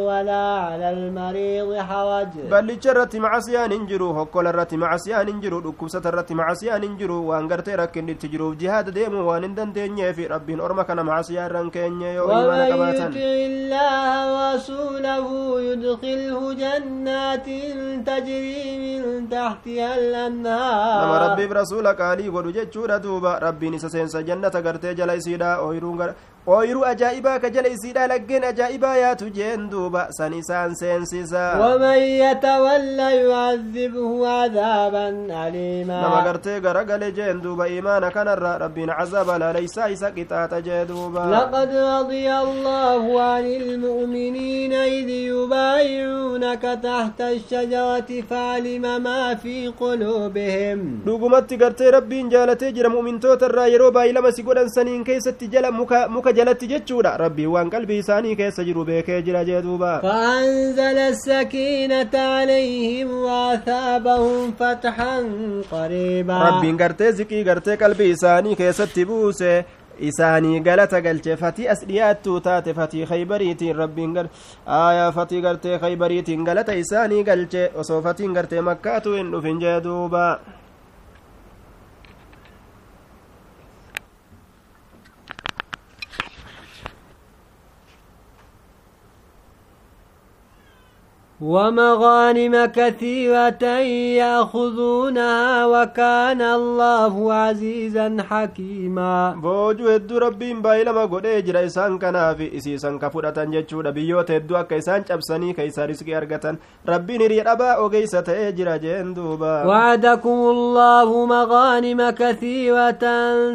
ولا 0.09 0.47
على 0.67 0.89
المريض 0.91 1.71
حرج 1.89 2.33
macasiyaan 4.79 5.29
hin 5.29 5.41
jiru 5.43 5.61
dhukkubsata 5.65 6.09
irratti 6.13 6.35
macasiyaan 6.41 6.83
hin 6.83 6.95
jiru 7.01 7.17
waan 7.29 7.49
gartee 7.51 7.77
rakkinni 7.81 8.13
itti 8.17 8.29
jiruuf 8.33 8.57
jihaada 8.61 8.93
deemuu 8.99 9.25
waan 9.29 9.43
hin 9.47 9.55
dandeenyeef 9.59 10.19
rabbiin 10.35 10.61
orma 10.61 10.85
kana 10.89 11.05
macasiyaa 11.09 11.47
irran 11.51 11.71
keenye 11.77 12.15
yoo 12.15 12.27
imaana 12.29 12.67
ومن 12.79 12.95
يطع 12.95 13.33
الله 13.51 14.09
ورسوله 14.35 15.27
يدخله 15.69 16.41
جنات 16.63 17.47
تجري 18.09 18.65
من 18.85 19.29
تحتها 19.29 19.91
الأنهار 19.99 21.01
qaalii 22.01 22.31
godhu 22.31 22.53
jechuudha 22.53 22.99
duuba 23.03 23.39
rabbiin 23.41 23.75
isa 23.75 23.89
seensa 23.91 24.23
jannata 24.23 24.61
gartee 24.63 24.95
jala 24.95 25.15
isiidha 25.21 25.51
ooyiruun 25.67 25.99
gar- 25.99 26.15
ooyiruu 26.57 26.85
ajaa'ibaa 26.90 27.38
ka 27.43 27.49
jala 27.55 27.69
isiidha 27.69 28.07
laggeen 28.12 28.45
ajaa'ibaa 28.50 28.97
yaatu 28.97 29.31
jeen 29.38 29.69
duuba 29.71 30.02
san 30.19 30.33
isaan 30.40 30.75
seensisa 30.81 31.45
ومن 31.61 31.99
يتولى 32.25 33.09
يعذبه 33.31 34.28
عذابا 34.28 35.09
أليما 35.49 36.00
nama 36.02 36.23
gartee 36.25 36.61
garagale 36.61 37.12
jeen 37.12 37.40
duuba 37.43 37.69
imaana 37.69 38.11
kanarra 38.11 38.59
rabbiin 38.59 38.90
cazaba 38.99 39.38
laleysaa 39.38 39.88
isa 39.90 40.11
qixaaxa 40.11 40.61
jee 40.67 40.85
duuba 40.88 41.26
لقد 41.31 41.71
رضي 41.76 42.33
الله 42.33 43.23
عن 43.23 43.45
المؤمنين 43.62 44.73
إذ 44.73 45.09
يبايعونك 45.09 46.62
تحت 46.83 47.21
الشجرة 47.21 48.11
فعلم 48.31 48.85
ما 49.02 49.35
في 49.35 49.69
قلوبهم 49.81 50.78
dhugumatti 51.07 51.57
gartee 51.57 51.90
rabbiin 51.90 52.31
jaalatee 52.31 52.73
jira 52.73 52.88
mu'mintoota 52.88 53.47
irraa 53.50 53.67
yeroo 53.75 53.90
baay'ilama 53.97 54.33
si 54.33 54.43
godhan 54.43 54.69
saniin 54.76 55.05
keessatti 55.05 55.49
jala 55.52 55.71
muka 55.73 56.33
jalatti 56.38 56.66
jechuudha 56.73 57.12
rabbiin 57.25 57.50
waan 57.54 57.71
qalbii 57.75 57.99
isaanii 58.04 58.37
keessa 58.40 58.64
jiru 58.68 58.85
beekee 58.90 59.23
jira 59.28 59.45
jee 59.50 59.62
duuba 59.66 59.92
فأنزل 60.02 60.99
السكينة 61.12 62.14
عليهم 62.14 63.09
وأثابهم 63.26 64.52
فتحا 64.61 65.16
قريبا 65.71 66.38
rabbiin 66.49 66.76
gartee 66.83 67.12
ziqii 67.12 67.45
gartee 67.45 67.76
qalbii 67.76 68.11
isaanii 68.16 68.57
keessatti 68.57 69.04
buuse 69.09 69.64
isaanii 70.09 70.61
galata 70.66 71.00
galche 71.07 71.37
fatii 71.37 71.68
as 71.75 71.80
dhiyaattuu 71.88 72.40
taate 72.40 72.75
fatii 72.75 73.07
kaybariitiin 73.11 73.76
rabbiin 73.76 74.12
gar 74.18 74.26
aayaa 74.80 75.12
fatii 75.16 75.40
gartee 75.47 75.78
kaybariitiin 75.85 76.45
galata 76.49 76.75
isaanii 76.83 77.23
galche 77.30 77.62
osoo 77.83 78.00
fatiin 78.02 78.33
gartee 78.37 78.61
makkaatu 78.68 79.14
hin 79.18 79.30
dhufin 79.33 79.59
jee 79.64 79.80
duuba 79.87 80.25
ومغانم 91.40 92.66
كثيرة 92.66 93.64
يأخذونها 94.23 95.66
وكان 95.66 96.42
الله 96.42 97.33
عزيزا 97.33 98.16
حكيما. 98.30 99.35
بوجو 99.42 99.88
هدو 99.88 100.18
ربين 100.18 100.62
بايلا 100.62 100.92
ما 100.92 101.04
قد 101.07 101.26
اجرا 101.26 101.64
إسان 101.64 101.99
كنا 101.99 102.35
في 102.35 102.57
اسي 102.57 102.75
اسان 102.75 102.99
كفورة 102.99 103.30
تنجيشو 103.30 103.80
ربيو 103.80 104.23
تدو 104.23 104.57
اكيسان 104.57 105.04
چبساني 105.04 105.52
كيسا 105.52 105.87
رسكي 105.87 106.16
ارغتان 106.16 106.57
ربين 106.88 107.23
ري 107.23 107.40
ربا 107.40 107.71
أو 107.71 107.88
قيسة 107.88 108.50
جندوبا 108.50 109.64
وعدكم 109.66 110.38
الله 110.54 111.26
مغانم 111.26 112.11
كثيرة 112.11 113.04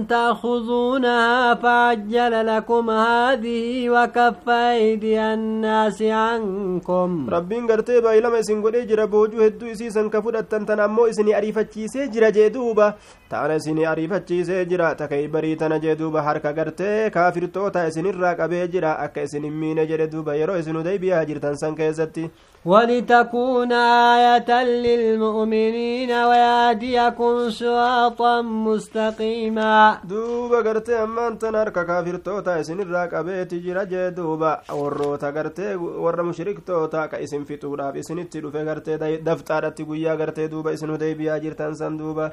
تأخذونها 0.09 1.53
فعجل 1.53 2.47
لكم 2.47 2.89
هذه 2.89 3.89
وكف 3.89 4.49
أيدي 4.49 5.19
الناس 5.19 6.01
عنكم. 6.01 7.29
ربين 7.29 7.72
gartee 7.73 7.99
baay'ilama 8.07 8.39
isin 8.45 8.61
godhee 8.67 8.85
jira 8.93 9.07
boojuu 9.17 9.43
hedduu 9.45 9.71
isiisan 9.75 10.09
ka 10.15 10.21
fudhattan 10.27 10.65
tan 10.71 10.79
ammoo 10.87 11.07
isinii 11.15 11.35
ariifachiisee 11.41 12.07
jira 12.15 12.31
jee 12.39 12.49
duuba 12.57 12.87
ta'ana 13.35 13.55
isinii 13.61 13.85
ariifachiisee 13.93 14.63
jira 14.71 14.93
takay 15.03 15.27
barii 15.35 15.55
tana 15.65 15.79
jee 15.85 15.95
duuba 16.01 16.21
harka 16.29 16.53
gartee 16.61 17.09
kaafirtoota 17.19 17.85
isinirraa 17.91 18.33
qabee 18.41 18.63
jira 18.77 18.95
akka 19.05 19.27
isin 19.29 19.43
hin 19.49 19.53
miine 19.65 19.85
jedhe 19.93 20.07
duuba 20.15 20.35
yeroo 20.41 20.57
isin 20.63 20.81
hudaybiyaa 20.81 21.25
jirtan 21.31 21.57
san 21.65 21.75
keessatti 21.83 22.29
ولتكون 22.65 23.71
آية 23.71 24.63
للمؤمنين 24.63 26.11
ويهديكم 26.11 27.49
صراطا 27.49 28.41
مستقيما 28.41 29.97
duuba 30.09 30.61
gartee 30.63 30.95
ammaan 30.99 31.37
tan 31.37 31.55
harka 31.55 31.83
kaafirtoota 31.85 32.57
isinirraa 32.59 33.07
qabeeti 33.07 33.59
jira 33.65 33.83
jee 33.85 34.11
duuba 34.15 34.51
warroota 34.79 35.31
gartee 35.31 35.75
warra 35.75 36.23
mushriktoota 36.23 37.07
ka 37.11 37.17
isin 37.19 37.45
fixuudhaaf 37.63 37.95
isinitti 37.95 38.41
dhufe 38.43 38.63
gartee 38.65 38.97
dafxaadhatti 39.25 39.83
guyyaa 39.85 40.15
gartee 40.17 40.47
duuba 40.51 40.71
isin 40.71 40.89
hudaybiyaa 40.95 41.39
jirtan 41.39 41.75
san 41.75 41.97
duuba 41.97 42.31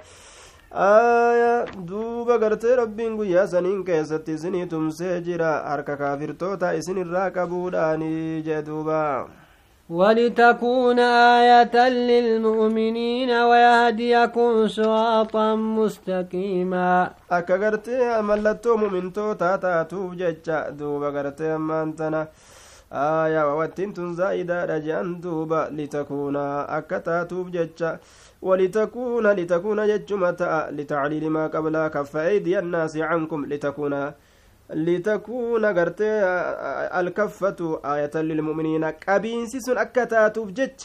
aya 0.72 1.66
duuba 1.90 2.38
gartee 2.38 2.76
rabbiin 2.76 3.16
guyyaa 3.16 3.46
saniin 3.46 3.84
keessatti 3.84 4.32
isinii 4.38 4.66
tumsee 4.66 5.20
jira 5.26 5.52
harka 5.68 5.96
kaafirtoota 5.96 6.72
isinirraa 6.80 7.30
qabuudhaani 7.30 8.42
jee 8.46 8.62
duuba 8.66 9.26
ولتكون 9.90 10.98
آية 10.98 11.88
للمؤمنين 11.88 13.30
ويهديكم 13.30 14.68
صراطا 14.68 15.54
مستقيما 15.54 17.10
akka 17.30 17.56
gartee 17.58 18.22
mallattoo 18.22 18.76
mumintootaa 18.76 19.58
taatuuf 19.58 20.14
jecha 20.20 20.70
duuba 20.78 21.10
gartee 21.10 21.50
ammaan 21.54 21.92
tana 21.98 22.26
aayaa 22.90 23.46
wawattiin 23.46 23.94
tun 23.94 24.14
zaa'idaadha 24.14 24.80
je'an 24.80 25.20
duuba 25.22 25.70
litakuuna 25.70 26.68
akka 26.68 27.00
taatuuf 27.00 27.48
ولتكون 28.42 29.26
لتكون 29.26 30.36
تاء 30.36 30.70
لتعليل 30.70 31.30
ما 31.30 31.46
قبلها 31.46 31.88
كف 31.88 32.16
أيدي 32.16 32.58
الناس 32.58 32.96
عنكم 32.96 33.46
لتكون 33.46 34.12
لتكون 34.70 35.64
غرتي 35.64 36.10
الكفة 37.00 37.80
آية 37.84 38.10
للمؤمنين 38.14 38.84
قبينسي 38.84 39.60
سن 39.60 39.78
أكتاتوف 39.78 40.48
جج 40.50 40.80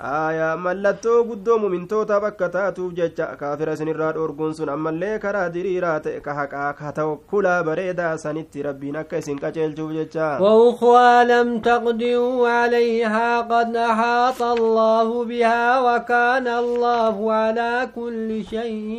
aayaa 0.00 0.56
mallattoo 0.56 1.24
guddoo 1.24 1.56
mumintootaaf 1.62 2.24
akka 2.28 2.48
taatuuf 2.54 2.92
jecha 2.94 3.26
kaafira 3.40 3.72
isinirraa 3.76 4.12
dhoorguun 4.16 4.54
sun 4.58 4.68
ammallee 4.74 5.18
karaa 5.24 5.48
diriiraa 5.56 6.00
ta'e 6.06 6.20
ka 6.24 6.34
haqaa 6.38 6.72
ka 6.78 6.92
tawakkulaa 6.96 7.62
bareedaa 7.68 8.16
sanitti 8.22 8.62
rabbiin 8.66 8.96
akka 9.02 9.18
isin 9.22 9.38
qaceelchuuf 9.44 9.92
jecha 9.98 10.30
وأخرى 10.40 11.24
لم 11.24 11.60
تقدروا 11.60 12.48
عليها 12.48 13.40
قد 13.40 13.76
أحاط 13.76 14.42
الله 14.42 15.24
بها 15.24 15.80
وكان 15.86 16.46
الله 16.48 17.32
على 17.32 17.88
كل 17.94 18.44
شيء 18.44 18.90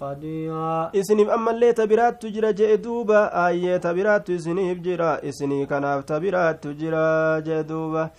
قديرا 0.00 0.90
isiniif 0.92 1.28
ammallee 1.38 1.72
tabiraattu 1.72 2.30
jira 2.30 2.52
je'e 2.52 2.78
duuba 2.78 3.32
aayyee 3.32 3.78
tabiraattu 3.78 4.32
isiniif 4.32 4.78
jira 4.86 5.18
isinii 5.22 5.66
kanaaf 5.66 6.04
tabiraattu 6.06 6.74
jira 6.74 7.04
je'e 7.46 7.64
duuba 7.68 8.10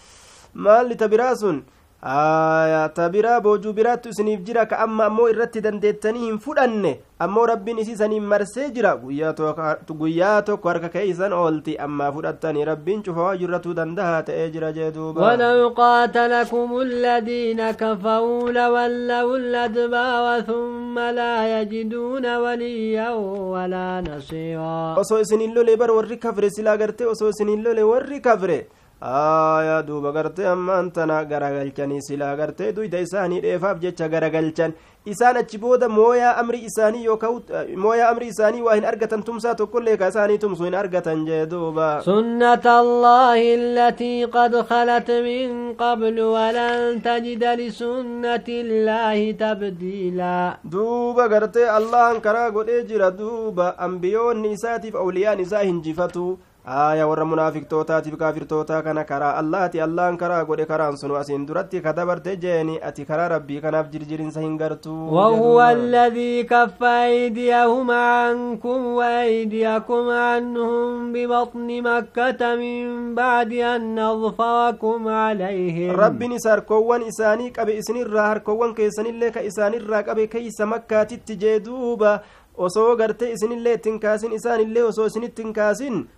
maalli 0.54 0.96
tabiraa 0.96 1.36
sun 1.36 1.64
ta 2.02 3.10
biraa 3.10 3.42
boojuu 3.42 3.74
biraattu 3.74 4.10
isiniif 4.10 4.42
jira 4.46 4.66
ka 4.68 4.78
amma 4.86 5.06
ammoo 5.06 5.28
irratti 5.30 5.62
dandeettanii 5.62 6.26
hin 6.26 6.38
fudhanne. 6.40 7.00
Ammoo 7.20 7.46
rabbiin 7.48 7.80
isii 7.80 8.20
marsee 8.20 8.70
jira. 8.72 8.96
Guyyaa 8.98 10.42
tokko 10.44 10.70
harka 10.70 10.90
keeysan 10.90 11.34
oolti. 11.34 11.78
Ammaa 11.78 12.12
fudhattanii 12.12 12.66
rabbiin 12.66 13.02
cufawaa 13.04 13.36
jirratuu 13.38 13.74
dandahaa 13.74 14.22
ta'ee 14.24 14.50
jira 14.52 14.72
jeeduuba 14.72 15.22
walaw 15.22 15.74
qaatalakum 15.74 16.78
alladiina 16.82 17.74
kafaruu 17.74 18.52
lawallaw 18.54 19.38
ladbaara 19.38 20.44
thumma 20.44 21.12
laa 21.12 21.44
yajiduuna 21.46 22.40
waliyyan 22.40 23.18
walaa 23.56 24.02
nasiiraa. 24.02 24.96
Osoo 24.98 25.20
isiniin 25.20 25.56
lole 25.56 25.76
bar 25.78 25.92
warri 25.92 26.18
kafre 26.18 26.50
silaa 26.50 26.78
garte 26.78 27.06
osoo 27.06 27.30
isiniin 27.30 27.64
lole 27.64 27.84
warri 27.84 28.22
kafre. 28.22 28.68
Aayaa 29.02 29.82
duuba 29.88 30.12
gartee 30.12 30.48
ammaan 30.52 30.92
tana 30.92 31.24
garagalchanii 31.32 32.02
silaa 32.02 32.36
gartee 32.36 32.72
duyda 32.78 33.00
isaanii 33.08 33.42
dheefaaf 33.42 33.80
jecha 33.84 34.08
garagalchan 34.14 34.74
isaan 35.12 35.38
achi 35.42 35.58
booda 35.64 35.90
mooyaa 35.90 36.32
amri 36.42 36.60
isaanii 36.70 37.04
yookaan 37.06 37.76
mooyaa 37.84 38.10
amri 38.14 38.28
isaanii 38.34 38.62
waa 38.68 38.76
hin 38.80 38.86
argatan 38.92 39.24
tumsaa 39.28 39.54
tokkollee 39.60 39.98
ka 40.02 40.08
isaanii 40.14 40.38
tumsu 40.46 40.64
hin 40.70 40.76
argatan 40.82 41.22
jee 41.30 41.46
duuba 41.54 41.88
سنة 42.08 42.66
الله 42.82 43.40
التي 43.60 44.26
قد 44.26 44.62
خلت 44.62 45.12
من 45.12 45.74
قبل 45.84 46.20
ولن 46.22 47.02
تجد 47.04 47.44
لسنة 47.44 48.48
الله 48.50 49.32
تبديلا 49.32 50.58
duuba 50.72 51.28
gartee 51.30 51.70
allahan 51.70 52.22
karaa 52.22 52.50
godhee 52.52 52.84
jira 52.90 53.12
duuba 53.12 53.78
ambiyoonni 53.78 54.52
isaatiif 54.58 54.96
awliyaan 54.96 55.40
isaa 55.40 55.64
hinjifatu 55.70 56.38
aaya 56.68 57.08
warra 57.08 57.26
munaafiqtootaatiif 57.32 58.16
kaafirtootaa 58.22 58.82
kana 58.86 59.04
karaa 59.10 59.36
allaati 59.42 59.80
allahan 59.82 60.18
karaa 60.22 60.44
godhe 60.48 60.66
karaan 60.72 60.98
sunu 61.02 61.16
asiin 61.20 61.46
duratti 61.48 61.80
ka 61.86 61.94
dabarte 62.00 62.34
jeeni 62.42 62.76
ati 62.90 63.06
karaa 63.12 63.28
rabbii 63.34 63.60
kanaaf 63.66 63.88
jirjirinsa 63.94 64.42
hin 64.42 64.58
gartu 64.62 64.96
وهو 65.18 65.62
الذي 65.62 66.44
كف 66.44 66.84
أيديهم 66.84 67.92
عنكم 67.92 68.86
وأيديكم 69.00 70.10
عنهم 70.10 71.14
ببطن 71.14 71.70
مكة 71.82 72.56
من 72.56 73.16
بعد 73.16 73.52
أن 73.54 74.00
أظفركم 74.00 75.08
عليهم 75.08 75.96
rabbiin 75.96 76.32
isa 76.36 76.50
harkoowwan 76.50 77.08
isaanii 77.08 77.52
qabe 77.52 77.78
isinirraa 77.78 78.28
harkoowwan 78.28 78.76
keessanillee 78.76 79.32
ka 79.32 79.42
isaanirraa 79.52 80.04
qabe 80.04 80.28
keeysa 80.28 80.66
makkaatitti 80.66 81.36
jee 81.46 81.60
duuba 81.60 82.20
osoo 82.58 82.96
gartee 82.96 83.32
isinillee 83.32 83.74
ittiin 83.80 84.00
kaasin 84.00 84.32
isaanillee 84.34 84.84
osoo 84.84 85.06
isinitti 85.06 85.44
hin 85.44 85.54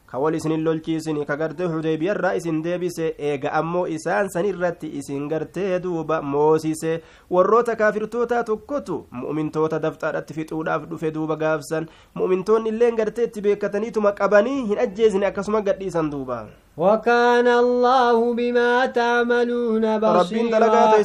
kaasin 0.10 0.12
kawal 0.12 0.36
isinin 0.36 0.64
lolchiisini 0.64 1.26
ka 1.26 1.38
gartee 1.38 1.68
hudeybiyarraa 1.68 2.34
isin 2.34 2.64
deebise 2.64 3.16
eega 3.18 3.52
ammoo 3.54 3.86
isaan 3.88 4.30
san 4.30 4.46
irratti 4.46 4.88
isin 4.98 5.28
gartee 5.30 5.80
duuba 5.84 6.22
moosise 6.22 7.02
warroota 7.30 7.76
kaafirtootaa 7.76 8.44
tokkotu 8.44 9.08
mu'mintoota 9.12 9.80
dafxaadhatti 9.80 10.34
fixuudhaaf 10.34 10.90
dhufe 10.90 11.14
duuba 11.14 11.36
gaafsan 11.36 11.88
mu'mintoonni 12.16 12.70
illeen 12.70 12.96
gartee 12.96 13.30
itti 13.30 13.42
beekataniituma 13.42 14.12
qabanii 14.12 14.66
hin 14.72 14.80
ajjeesine 14.80 15.26
akkasuma 15.26 15.62
gadhiisan 15.62 16.12
duuba 16.12 16.48
وكان 16.80 17.48
الله 17.48 18.34
بما 18.34 18.86
تعملون 18.86 20.00
بصيرا 20.00 21.04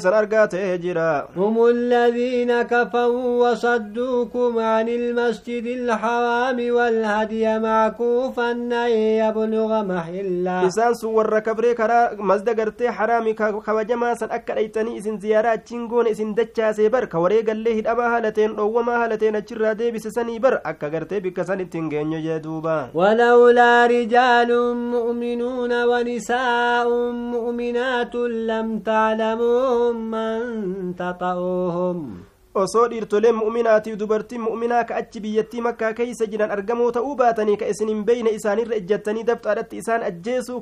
هم 1.37 1.67
الذين 1.67 2.63
كفروا 2.63 3.51
وصدوكم 3.51 4.59
عن 4.59 4.89
المسجد 4.89 5.67
الحرام 5.67 6.59
والهدي 6.71 7.59
معكوفا 7.59 8.55
أن 8.55 8.73
يبلغ 8.95 9.71
محلا. 9.83 10.67
إسان 10.67 10.95
سور 10.95 11.39
كبري 11.39 11.75
كرا 11.75 12.15
مزد 12.19 12.61
قرتي 12.61 12.91
حرامي 12.91 13.33
كوجما 13.35 14.15
سن 14.15 14.31
أكا 14.31 14.57
أيتني. 14.57 14.99
إسن 14.99 15.19
زيارات 15.19 15.67
تشنغون 15.67 16.07
إسن 16.07 16.35
دجا 16.35 16.73
سيبر. 16.73 17.05
كوري 17.05 17.43
له 17.43 17.79
الأبا 17.81 18.07
هالتين 18.17 18.59
أوما 18.59 19.05
هالتين. 19.05 19.37
أجرا 19.37 19.73
دي 19.73 19.91
بسسني 19.91 20.39
بر 20.39 20.61
أكا 20.67 20.89
قرتي 20.89 21.21
بكسن 21.21 21.71
تنجين 21.71 22.13
يجدوبا. 22.13 22.91
ولولا 22.95 23.87
رجال 23.87 24.51
مؤمنون 24.77 25.73
ونساء 25.85 26.89
مؤمنات 27.35 28.15
لم 28.51 28.79
تعلموهم 28.79 30.15
أن 30.15 30.95
تطؤوهم 30.99 32.34
osoo 32.63 32.83
dhiirtoleen 32.91 33.35
mu'minaatiif 33.37 33.97
dubartiin 34.01 34.41
mu'minaa 34.47 34.83
ka 34.89 34.97
achi 35.01 35.21
biyyattii 35.21 35.61
makkaa 35.67 35.93
keeysa 36.01 36.27
jiran 36.35 36.51
argamoo 36.57 36.91
ta'uu 36.97 37.15
baatanii 37.21 37.57
ka 37.63 37.67
isin 37.73 37.89
hin 37.93 38.05
beyne 38.11 38.31
isaanirra 38.39 38.77
ejjattanii 38.77 39.25
dabxaadhatti 39.31 39.81
isaan 39.83 40.03
ajjeesuu 40.11 40.61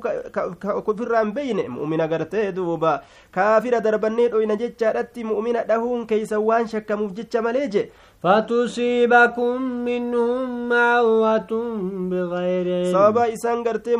kufirraa 0.85 1.21
hin 1.25 1.33
beyne 1.33 1.67
mu'mina 1.75 2.07
gartee 2.13 2.47
duuba 2.55 2.93
kaafira 3.37 3.83
darbannee 3.89 4.29
dhoyna 4.35 4.57
jechaadhatti 4.63 5.27
mu'mina 5.33 5.67
dhahuun 5.69 6.07
keeysa 6.13 6.39
waan 6.49 6.67
shakkamuuf 6.73 7.13
jecha 7.21 7.41
malee 7.49 7.67
je 7.77 7.85
فتصيبكم 8.23 9.61
منهم 9.61 10.69
معوة 10.69 11.51
بغير 12.11 12.93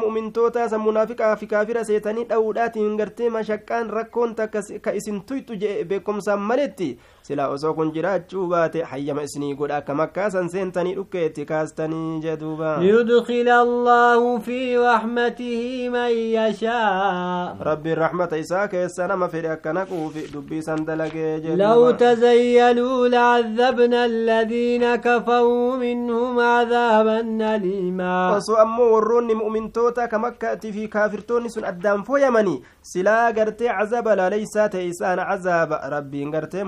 mu'mintoota 0.03 0.69
san 0.69 0.79
munaafiqaa 0.81 1.35
fi 1.35 1.47
kaafira 1.47 1.83
seetanii 1.85 2.23
dha'uudhaatiin 2.29 2.95
gartee 2.97 3.29
mashakkaan 3.29 3.89
rakkoon 3.89 4.35
takka 4.35 4.61
ka 4.81 4.93
isin 4.99 5.21
tuyxu 5.27 5.55
jee 5.55 5.83
beekomsaan 5.83 6.39
maletti 6.39 6.97
silaa 7.27 7.47
osoo 7.55 7.73
kun 7.73 7.91
jiraachuu 7.95 8.47
baate 8.53 8.81
hayyama 8.91 9.23
isinii 9.27 9.53
godha 9.61 9.77
akka 9.83 9.95
makkaasan 10.01 10.49
seentanii 10.55 10.95
dhukkeetti 10.99 11.45
kaastanii 11.51 12.19
jeduuba 12.27 12.77
liyudkila 12.85 13.59
allaahu 13.67 14.31
fi 14.47 14.59
raxmatihi 14.85 15.89
man 15.97 16.11
yashaa 16.37 17.55
rabbiin 17.69 17.97
raxmata 18.03 18.37
isaa 18.45 18.67
keessa 18.75 19.07
nama 19.07 19.27
fedhe 19.35 19.49
akka 19.57 19.73
naquufi 19.79 20.27
dubbiisan 20.33 20.85
dalagee 20.85 21.39
jedlaw 21.47 21.93
tazayyaluu 22.05 23.07
lacadabna 23.17 24.03
الذين 24.13 24.95
كفروا 24.95 25.75
منهم 25.77 26.39
عذابا 26.39 27.19
أليما 27.55 28.37
osoo 28.37 28.57
ammoo 28.63 28.91
warroonni 28.93 29.35
mu'mintoota 29.35 30.07
ka 30.07 30.19
makkaati 30.19 30.71
fi 30.73 30.87
kaafirtoonni 30.87 31.49
sun 31.49 31.65
addaan 31.71 32.03
fooyamanii 32.03 32.61
silaa 32.91 33.31
gartee 33.37 33.69
cazaba 33.77 34.15
laaleysaa 34.19 34.67
ta'e 34.69 34.85
isaan 34.91 35.19
cazaaba 35.29 35.79
rabbiin 35.95 36.31
gartee 36.35 36.63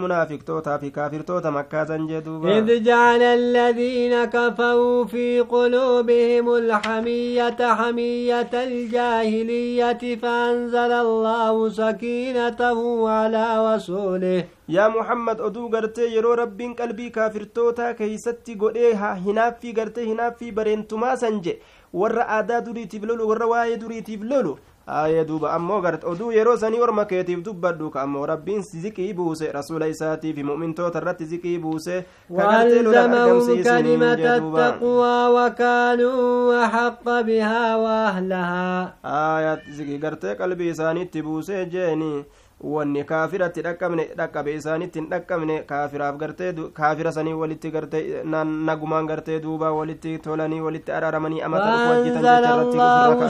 munaafiqtootaa 0.46 0.80
fi 0.80 0.92
kaafirtoota 0.92 1.52
makkaasan 1.52 2.08
jedhuuba 2.08 2.50
إذ 2.58 2.84
جعل 2.84 3.22
الذين 3.22 4.26
كفروا 4.26 5.06
في 5.06 5.42
قلوبهم 5.42 6.56
الحمية 6.56 7.58
حمية 7.76 8.50
الجاهلية 8.54 10.16
فأنزل 10.22 10.92
الله 10.92 11.70
سكينته 11.70 13.10
على 13.10 13.76
رسوله 13.76 14.46
yaa 14.68 14.90
muhammad 14.90 15.42
oduu 15.42 15.70
gartee 15.70 16.08
yeroo 16.16 16.36
rabbiin 16.36 16.76
qalbii 16.76 17.10
kaafirtootaa 17.12 17.94
keeysatti 17.94 18.56
godhee 18.56 18.94
hinaaffii 19.26 19.74
gartee 19.74 20.06
hinaaffii 20.06 20.52
bareentumaa 20.52 21.16
san 21.18 21.42
je 21.42 21.60
warra 21.94 22.26
aadaa 22.38 22.62
duriitiif 22.66 23.04
lolu 23.04 23.28
warra 23.30 23.48
waa'ee 23.52 23.78
duriitiif 23.84 24.22
lolu 24.32 24.58
aayee 24.88 25.26
duuba 25.26 25.52
ammoo 25.54 25.82
garte 25.82 26.06
oduu 26.08 26.32
yeroo 26.32 26.58
sanii 26.58 26.80
orma 26.88 27.06
keetiif 27.06 27.40
dubbadhu 27.46 27.90
ka 27.90 28.02
ammoo 28.02 28.26
rabbiin 28.32 28.62
ziqii 28.62 29.14
buuse 29.14 29.52
rasuula 29.52 29.88
isaatiif 29.88 30.38
mu'mintoota 30.50 31.00
irratti 31.02 31.26
ziqii 31.26 31.58
buuse 31.60 32.04
وألزمهم 32.30 33.64
كلمة 33.64 34.14
التقوى 34.14 35.18
وكانوا 35.36 36.66
أحق 36.66 37.06
بها 37.22 37.76
وأهلها 37.76 38.94
آيات 39.06 39.62
زكي 39.70 39.98
قرتي 39.98 40.34
قلبي 40.34 40.74
ساني 40.74 41.06
تبوسي 41.06 41.66
جيني 41.66 42.24
wanni 42.60 43.04
kaafiratti 43.04 43.62
dhaqqabne 43.62 44.08
dhaqqabe 44.18 44.54
isaanitti 44.56 45.00
hin 45.00 45.10
dhaqqabne 45.10 45.58
kaafiraaf 45.72 46.18
gartee 46.24 46.54
kaafira 46.80 47.12
sanii 47.12 47.34
walitti 47.42 47.72
gartee 47.72 48.24
nagumaan 48.26 49.08
gartee 49.12 49.40
duuba 49.48 49.72
walitti 49.80 50.18
tolanii 50.28 50.62
walitti 50.68 50.92
araaramanii 51.00 51.42
amata 51.42 51.74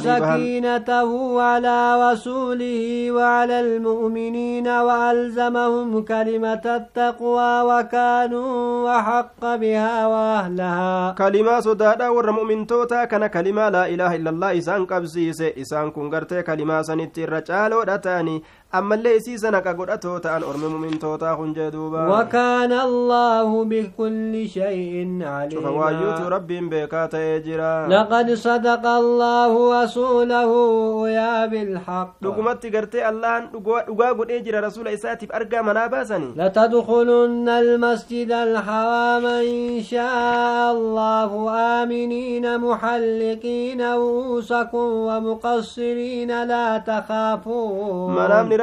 سكينته 0.05 1.41
على 1.41 1.77
رسوله 2.11 3.11
وعلى 3.11 3.59
المؤمنين 3.59 4.67
وألزمهم 4.67 6.03
كلمة 6.03 6.65
التقوى 6.65 7.51
وكانوا 7.69 8.99
أحق 8.99 9.41
بها 9.55 10.07
وأهلها 10.07 11.11
كلمة 11.11 11.59
صدادا 11.59 12.09
ور 12.09 12.31
مؤمن 12.31 12.67
توتا 12.67 13.05
كان 13.05 13.27
كلمة 13.27 13.69
لا 13.69 13.87
إله 13.87 14.15
إلا 14.15 14.29
الله 14.29 14.57
إسان 14.57 14.85
قبسيس 14.85 15.41
إسان 15.41 15.91
كن 15.91 16.09
كلمة 16.49 16.81
سنتي 16.81 17.25
رجالو 17.25 17.83
دتاني 17.83 18.43
ammallee 18.71 19.15
isii 19.17 19.37
sana 19.39 19.61
ka 19.61 19.73
godhatoo 19.73 20.19
ta'an 20.19 20.43
ormi 20.43 20.67
mumintootaa 20.67 21.35
kun 21.39 21.53
jee 21.55 21.71
duuba 21.71 22.05
wakaana 22.11 22.81
allaahu 22.83 23.65
bikulli 23.65 24.47
shay'in 24.49 25.21
cufa 25.51 25.71
waayyuutu 25.71 26.29
rabbiin 26.33 26.69
beekaa 26.69 27.07
ta'ee 27.13 27.39
jira 27.45 27.87
laqad 27.87 28.31
sadaqa 28.35 28.95
allaahu 29.01 29.71
rasuulahu 29.71 31.07
yaa 31.07 31.47
bilhaq 31.53 32.09
dhugumatti 32.25 32.69
gartee 32.73 33.05
allahan 33.11 33.47
dhugaa 33.53 34.13
godhee 34.19 34.41
jira 34.47 34.61
rasuula 34.67 34.91
isaatiif 34.97 35.31
argaa 35.39 35.63
manaa 35.69 35.87
baasani 35.95 36.33
latadkulunna 36.41 37.55
almasjida 37.63 38.41
alharaama 38.47 39.35
in 39.53 39.79
shaa 39.91 40.73
allahu 40.73 41.47
aaminiina 41.53 42.57
muxalliqiina 42.65 43.95
ru'uusakum 44.03 44.99
wamuqassiriina 45.07 46.43
laa 46.51 46.79
takaafuun 46.91 48.15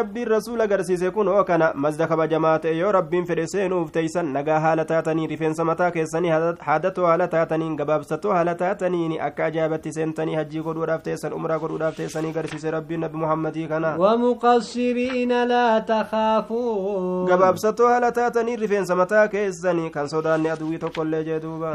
rabbiin 0.02 0.28
rasuula 0.34 0.64
agarsiise 0.68 1.10
kun 1.16 1.28
oo 1.28 1.44
kana 1.44 1.72
mazda 1.86 2.06
kabajamaa 2.12 2.58
ta'e 2.66 2.76
yoo 2.82 2.92
rabbiin 2.98 3.26
fedhe 3.32 3.46
seenuuf 3.54 3.90
teeysan 3.96 4.32
nagaa 4.36 4.60
haala 4.66 4.84
taatanii 4.92 5.26
rifeensa 5.32 5.64
mataa 5.70 5.90
keessanii 5.96 6.30
haadatoo 6.68 7.06
haala 7.06 7.28
taataniin 7.34 7.76
gabaabsatoo 7.80 8.32
haala 8.36 8.54
taataniin 8.62 9.14
akka 9.28 9.44
ajaa'ibatti 9.50 9.92
seentanii 9.98 10.34
hajjii 10.40 10.62
godhuudhaaf 10.68 11.02
teessan 11.08 11.32
umraa 11.38 11.58
godhuudhaaf 11.64 11.96
teessanii 12.00 12.30
agarsiise 12.34 12.70
rabbiin 12.76 13.00
nabi 13.06 13.16
muhammadii 13.24 13.66
kana 13.72 13.94
wamuqassiriina 14.04 15.44
laa 15.52 15.80
takaafuun 15.92 17.26
gabaabsatoo 17.30 17.88
haala 17.92 18.12
taatanii 18.18 18.56
rifeensa 18.64 18.96
mataa 19.02 19.28
keessanii 19.36 19.90
kan 19.98 20.08
sodaanne 20.14 20.50
aduwii 20.56 20.78
tokkollee 20.86 21.22
jee 21.30 21.40
duuba 21.46 21.72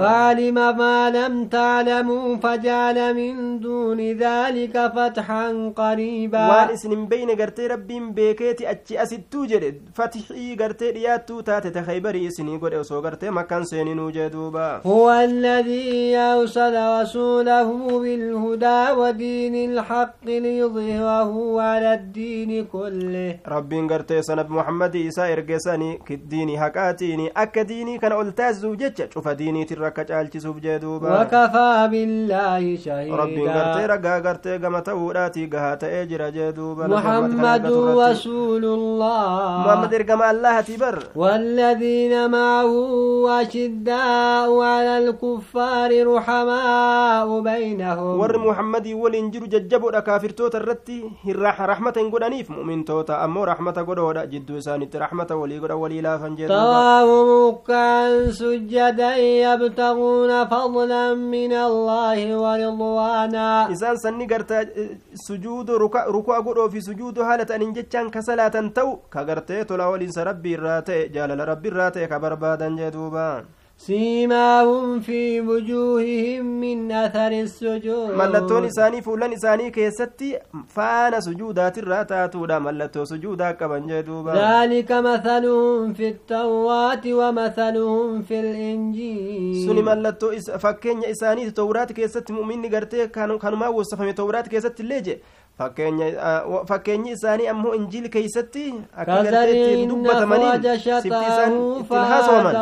وان 6.50 6.70
اسن 6.74 7.06
بين 7.06 7.30
غرتي 7.40 7.68
ربين 7.68 8.07
beekeeti 8.13 8.67
achi 8.74 8.98
asittuu 9.04 9.46
jedhe 9.52 9.70
fatixii 9.98 10.56
gartee 10.62 10.91
dhiyaattuu 10.98 11.41
taate 11.50 11.72
ta 11.72 11.82
khaybarii 11.88 12.26
isinii 12.32 12.58
godhe 12.63 12.78
osoo 12.84 13.02
gartee 13.02 13.30
makkan 13.39 13.65
seeninuu 13.65 14.12
jee 14.12 14.30
duuba. 14.30 14.82
هو 14.86 15.10
الذي 15.12 16.17
أرسل 16.17 16.76
رسوله 17.02 17.67
بالهدى 18.00 18.91
ودين 19.00 19.56
الحق 19.72 20.26
ليظهره 20.26 21.62
على 21.62 21.93
الدين 21.93 22.65
كله 22.65 23.38
ربين 23.48 23.88
قرتي 23.88 24.22
سنب 24.22 24.50
محمد 24.52 24.96
إيسا 24.96 25.34
إرقساني 25.34 26.00
كديني 26.08 26.60
حقاتيني 26.60 27.32
أكا 27.38 27.62
ديني 27.62 27.98
كان 27.98 28.12
ألتازو 28.22 28.76
جتش 28.76 29.13
شوف 29.13 29.28
ديني 29.28 29.65
تركا 29.65 30.04
جالتسوف 30.04 30.58
جدوبا 30.58 31.22
وكفى 31.22 31.88
بالله 31.91 32.76
شهيدا 32.86 33.15
ربين 33.15 33.50
قرتي 33.50 33.86
رقا 33.86 34.20
قرتي 34.20 34.58
قمته 34.58 34.96
وراتي 34.96 35.46
قهات 35.46 35.84
إجرا 35.84 36.30
جدوبا 36.30 36.88
محمد 36.88 37.65
رسول 37.98 38.64
الله. 38.66 39.66
محمد 39.66 39.94
إرقم 39.94 40.22
الله 40.22 40.62
تبر. 40.62 40.96
والذين 41.16 42.14
معه 42.32 42.72
أشداء 43.42 44.50
على 44.62 44.94
الكفار 44.98 45.92
رحماء 46.08 47.28
بينهم. 47.42 48.20
ور 48.20 48.34
محمد 48.38 48.88
ولين 48.88 49.32
جرو 49.32 49.46
ججبو 49.46 49.92
كافر 49.92 50.30
توتا 50.30 50.58
الرتي 50.58 51.10
الرح 51.28 51.62
رحمة 51.62 51.98
قدنيف 52.14 52.52
مؤمن 52.52 52.86
توتا 52.86 53.26
أمو 53.26 53.44
رحمة 53.44 53.72
قدودا 53.72 54.26
جدو 54.26 54.60
سانت 54.60 54.96
رحمة 54.96 55.28
ولي 55.32 55.60
قد 55.60 55.72
ولي 55.72 56.02
لا 56.02 56.18
فنجد. 56.18 56.48
تواهم 56.48 57.28
ركعا 57.48 58.32
سجدا 58.32 59.16
يبتغون 59.18 60.46
فضلا 60.46 61.14
من 61.14 61.54
الله 61.54 62.20
ورضوانا. 62.38 63.72
إسان 63.72 63.96
سني 63.96 64.26
قرتا 64.26 64.66
سجود 65.14 65.72
ركوع 65.72 66.40
قدو 66.40 66.70
في 66.70 66.82
سجود 66.82 67.20
حالة 67.93 68.02
أن 68.02 68.10
جتشان 68.10 68.10
كسلاة 68.10 68.67
تو 68.76 68.97
كقرتي 69.12 69.63
تولا 69.63 69.88
ولين 69.88 70.12
ربي 70.17 70.56
الراتي 70.56 71.08
جالل 71.08 71.47
ربي 71.47 71.69
الراتي 71.69 72.08
كبربادا 72.08 72.69
جدوبا 72.69 73.45
سيماهم 73.78 75.00
في 75.00 75.41
وجوههم 75.41 76.45
من 76.62 76.91
أثر 76.91 77.32
السجود 77.32 78.10
ملتون 78.17 78.65
إساني 78.65 79.02
فولن 79.02 79.34
إساني 79.34 79.69
كيستي 79.71 80.39
فانا 80.67 81.19
سجودات 81.19 81.78
الراتاتودا 81.78 82.60
ملتو 82.60 83.06
سجودا 83.06 83.52
كبن 83.52 83.88
جدوبا 83.88 84.32
ذلك 84.32 84.91
مثلهم 84.91 85.93
في 85.93 86.08
التوراة 86.10 87.02
ومثلهم 87.06 88.21
في 88.21 88.39
الإنجيل 88.39 89.65
سني 89.67 89.82
ملتو 89.82 90.32
فكين 90.58 91.06
إساني 91.06 91.52
تورات 91.52 91.91
كيست 91.91 92.32
مؤمن 92.32 92.76
قرتي 92.76 93.08
كانوا 93.08 93.38
كانوا 93.38 93.58
ما 93.58 93.67
وصفهم 93.67 94.12
تورات 94.12 94.47
كيست 94.47 94.80
الليجي 94.80 95.17
fakkeenyi 96.67 97.12
isaanii 97.12 97.48
ammoo 97.54 97.74
injiil 97.74 98.10
keeysatti 98.15 98.65
akka 98.96 99.24
gartee 99.24 99.62
ittiin 99.62 99.89
dubbatamaniin 99.89 100.62
sifti 100.84 101.08
isaan 101.10 101.54
ittiin 101.80 102.06
haasawaman 102.12 102.54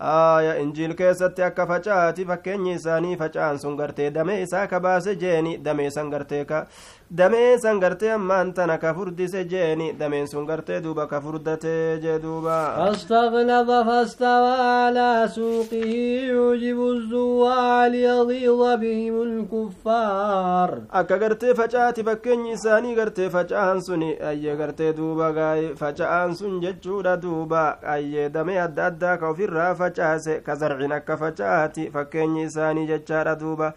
aaya 0.00 0.54
injiil 0.62 0.94
keessatti 0.94 1.42
akka 1.42 1.66
facaati 1.66 2.24
fakkeenyi 2.24 2.72
isaanii 2.74 3.16
facaan 3.22 3.58
sun 3.58 3.76
gartee 3.76 4.10
damee 4.14 4.42
isaa 4.42 4.66
ka 4.72 4.80
baase 4.80 5.14
jeeni 5.22 5.56
damee 5.64 5.90
san 5.90 6.10
gartee 6.10 6.44
ka 6.44 6.66
damee 7.10 7.58
san 7.58 7.80
gartee 7.80 8.10
ammaan 8.12 8.52
tana 8.52 8.76
ka 8.78 8.92
furdise 8.94 9.44
jeeni 9.48 9.92
dameen 9.98 10.26
sun 10.28 10.44
gartee 10.46 10.80
duuba 10.84 11.06
ka 11.08 11.20
furdatee 11.20 12.00
jee 12.02 12.18
duuba 12.20 12.58
فاستغلظ 12.78 13.70
فاستوى 13.70 14.54
على 14.60 15.28
سوقه 15.34 15.88
يعجب 16.28 16.78
الزواع 16.80 17.86
ليغيظ 17.86 18.60
بهم 18.80 19.22
الكفار 19.22 20.70
akka 20.92 21.18
gartee 21.18 21.54
facaati 21.54 22.04
fakkeenyi 22.04 22.52
isaanii 22.52 22.94
gartee 22.94 23.30
faca'an 23.30 23.80
suni 23.80 24.10
ayyee 24.30 24.56
gartee 24.56 24.92
duuba 24.92 25.32
gaay 25.32 25.74
faca'an 25.80 26.34
sun 26.34 26.60
jechuudha 26.60 27.16
duuba 27.22 27.78
ayyee 27.82 28.28
damee 28.34 28.60
adda 28.60 28.86
addaa 28.86 29.16
ka 29.16 29.28
ofirraa 29.30 29.74
facaase 29.74 30.40
ka 30.44 30.54
zarcin 30.56 30.92
akka 30.92 31.16
facaati 31.16 31.90
fakkeenyi 31.90 32.42
isaanii 32.50 32.86
jechaadha 32.86 33.34
duuba 33.40 33.72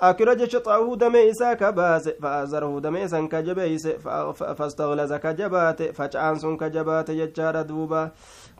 akira 0.00 0.34
jecha 0.36 0.60
xaa'uu 0.60 0.96
damee 0.96 1.28
isaa 1.28 1.56
ka 1.56 1.72
baase 1.72 2.14
fa'azarahu 2.22 2.80
damee 2.80 3.08
san 3.08 3.28
ka 3.28 3.42
jabeeyse 3.42 3.98
fastaglaza 4.56 5.18
ka 5.18 5.32
jabaate 5.34 5.92
faca'aan 5.92 6.38
sun 6.40 6.56
ka 6.58 6.68
jabaate 6.70 7.14
jechaadha 7.16 7.64
duuba 7.64 8.10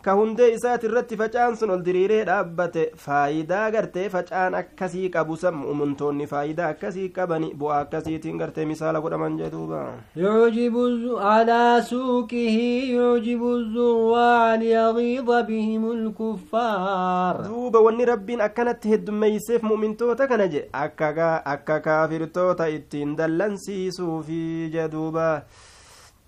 ka 0.05 0.13
hundee 0.19 0.49
isaati 0.57 0.87
irratti 0.89 1.17
facaan 1.21 1.57
sun 1.61 1.71
ol 1.75 1.83
diriiree 1.87 2.25
dhaabbate 2.29 2.83
faayidaa 3.05 3.71
gartee 3.75 4.09
facaan 4.15 4.55
akkasii 4.61 5.09
qabu 5.17 5.37
san 5.43 5.55
mu'mintoonni 5.63 6.27
faayidaa 6.33 6.69
akkasii 6.75 7.09
qabani 7.19 7.51
bu'aa 7.63 7.81
akkasiitiin 7.85 8.39
gartee 8.43 8.65
misaala 8.73 9.01
godhaman 9.07 9.39
jedhuuba 9.43 9.83
يعجب 10.17 10.75
على 11.19 11.83
سوقه 11.93 12.57
يعجب 12.97 13.43
الزراع 13.59 14.55
ليغيظ 14.55 15.29
بهم 15.49 15.83
الكفار 15.97 17.35
duuba 17.49 17.79
wanni 17.87 18.05
rabbiin 18.13 18.41
akkanatti 18.49 18.89
heddummeeyseef 18.93 19.63
mu'mintoota 19.63 20.27
kana 20.29 20.47
je 20.49 20.63
akka 20.73 21.81
kaafirtoota 21.87 22.67
ittiin 22.77 23.17
dallansiisuufi 23.19 24.71
jedhuuba 24.75 25.43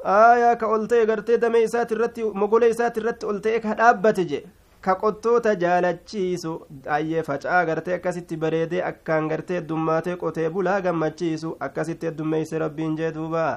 aayaa 0.05 0.57
ka 0.57 0.67
ol 0.77 0.87
ta'e 0.93 1.07
gartee 1.13 1.39
damee 1.45 1.63
isaati 1.69 1.95
irratti 1.99 2.25
mogola 2.43 2.67
isaati 2.75 3.01
irratti 3.01 3.27
ol 3.33 3.41
ta'e 3.47 3.61
ka 3.67 3.75
dhaabbate 3.81 4.25
je 4.33 4.41
ka 4.81 4.95
qottoota 5.01 5.55
jaalachiisu 5.63 6.53
ayyee 6.99 7.23
faca'aa 7.31 7.65
gartee 7.71 7.95
akkasitti 7.99 8.37
bareedee 8.45 8.85
akkaan 8.91 9.29
gartee 9.33 9.59
heddummaatee 9.61 10.17
qotee 10.23 10.51
bulaa 10.55 10.81
gammachiisu 10.87 11.57
akkasitti 11.69 12.07
heddummeeyse 12.11 12.59
rabbiin 12.65 12.97
jee 13.03 13.13
duuba 13.19 13.49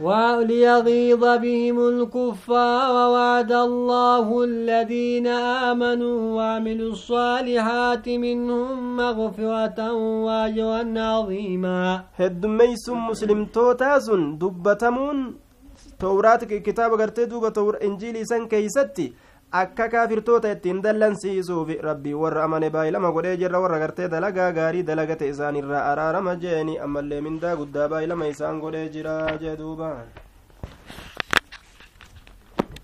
وليغيظ 0.00 1.24
بهم 1.44 1.78
الكفار 1.88 2.92
وعد 3.14 3.52
الله 3.52 4.44
الذين 4.44 5.26
آمنوا 5.70 6.18
وعملوا 6.36 6.90
الصالحات 6.90 8.08
منهم 8.08 8.96
مغفرة 8.96 9.92
وأجرا 10.26 10.84
عظيما 10.96 12.04
هدميس 12.20 12.88
مسلم 12.88 13.44
توتاسن 13.44 14.38
دبتمون 14.38 15.18
towraat 16.04 16.46
kitaaba 16.68 16.96
gartee 17.02 17.26
duuba 17.32 17.50
injiilii 17.88 18.24
san 18.32 18.48
keeysatti 18.48 19.06
akka 19.60 19.88
kaafirtoota 19.92 20.50
ittiin 20.54 20.80
dallansiisuuf 20.82 21.68
rabbii 21.88 22.14
warra 22.22 22.44
amane 22.44 22.70
baay'ilama 22.70 23.10
godhee 23.16 23.36
jirra 23.36 23.60
warra 23.64 23.78
gartee 23.84 24.08
dalagaa 24.08 24.50
gaarii 24.58 24.82
dalagate 24.90 25.28
isaanirraa 25.28 25.84
araarama 25.92 26.34
jeeni 26.44 26.78
ammallee 26.86 27.20
mindaa 27.28 27.56
guddaa 27.62 27.88
baay'ilama 27.94 28.26
isaan 28.34 28.60
godhee 28.64 28.88
jira 28.96 29.16
jee 29.42 29.56
duuba 29.62 29.90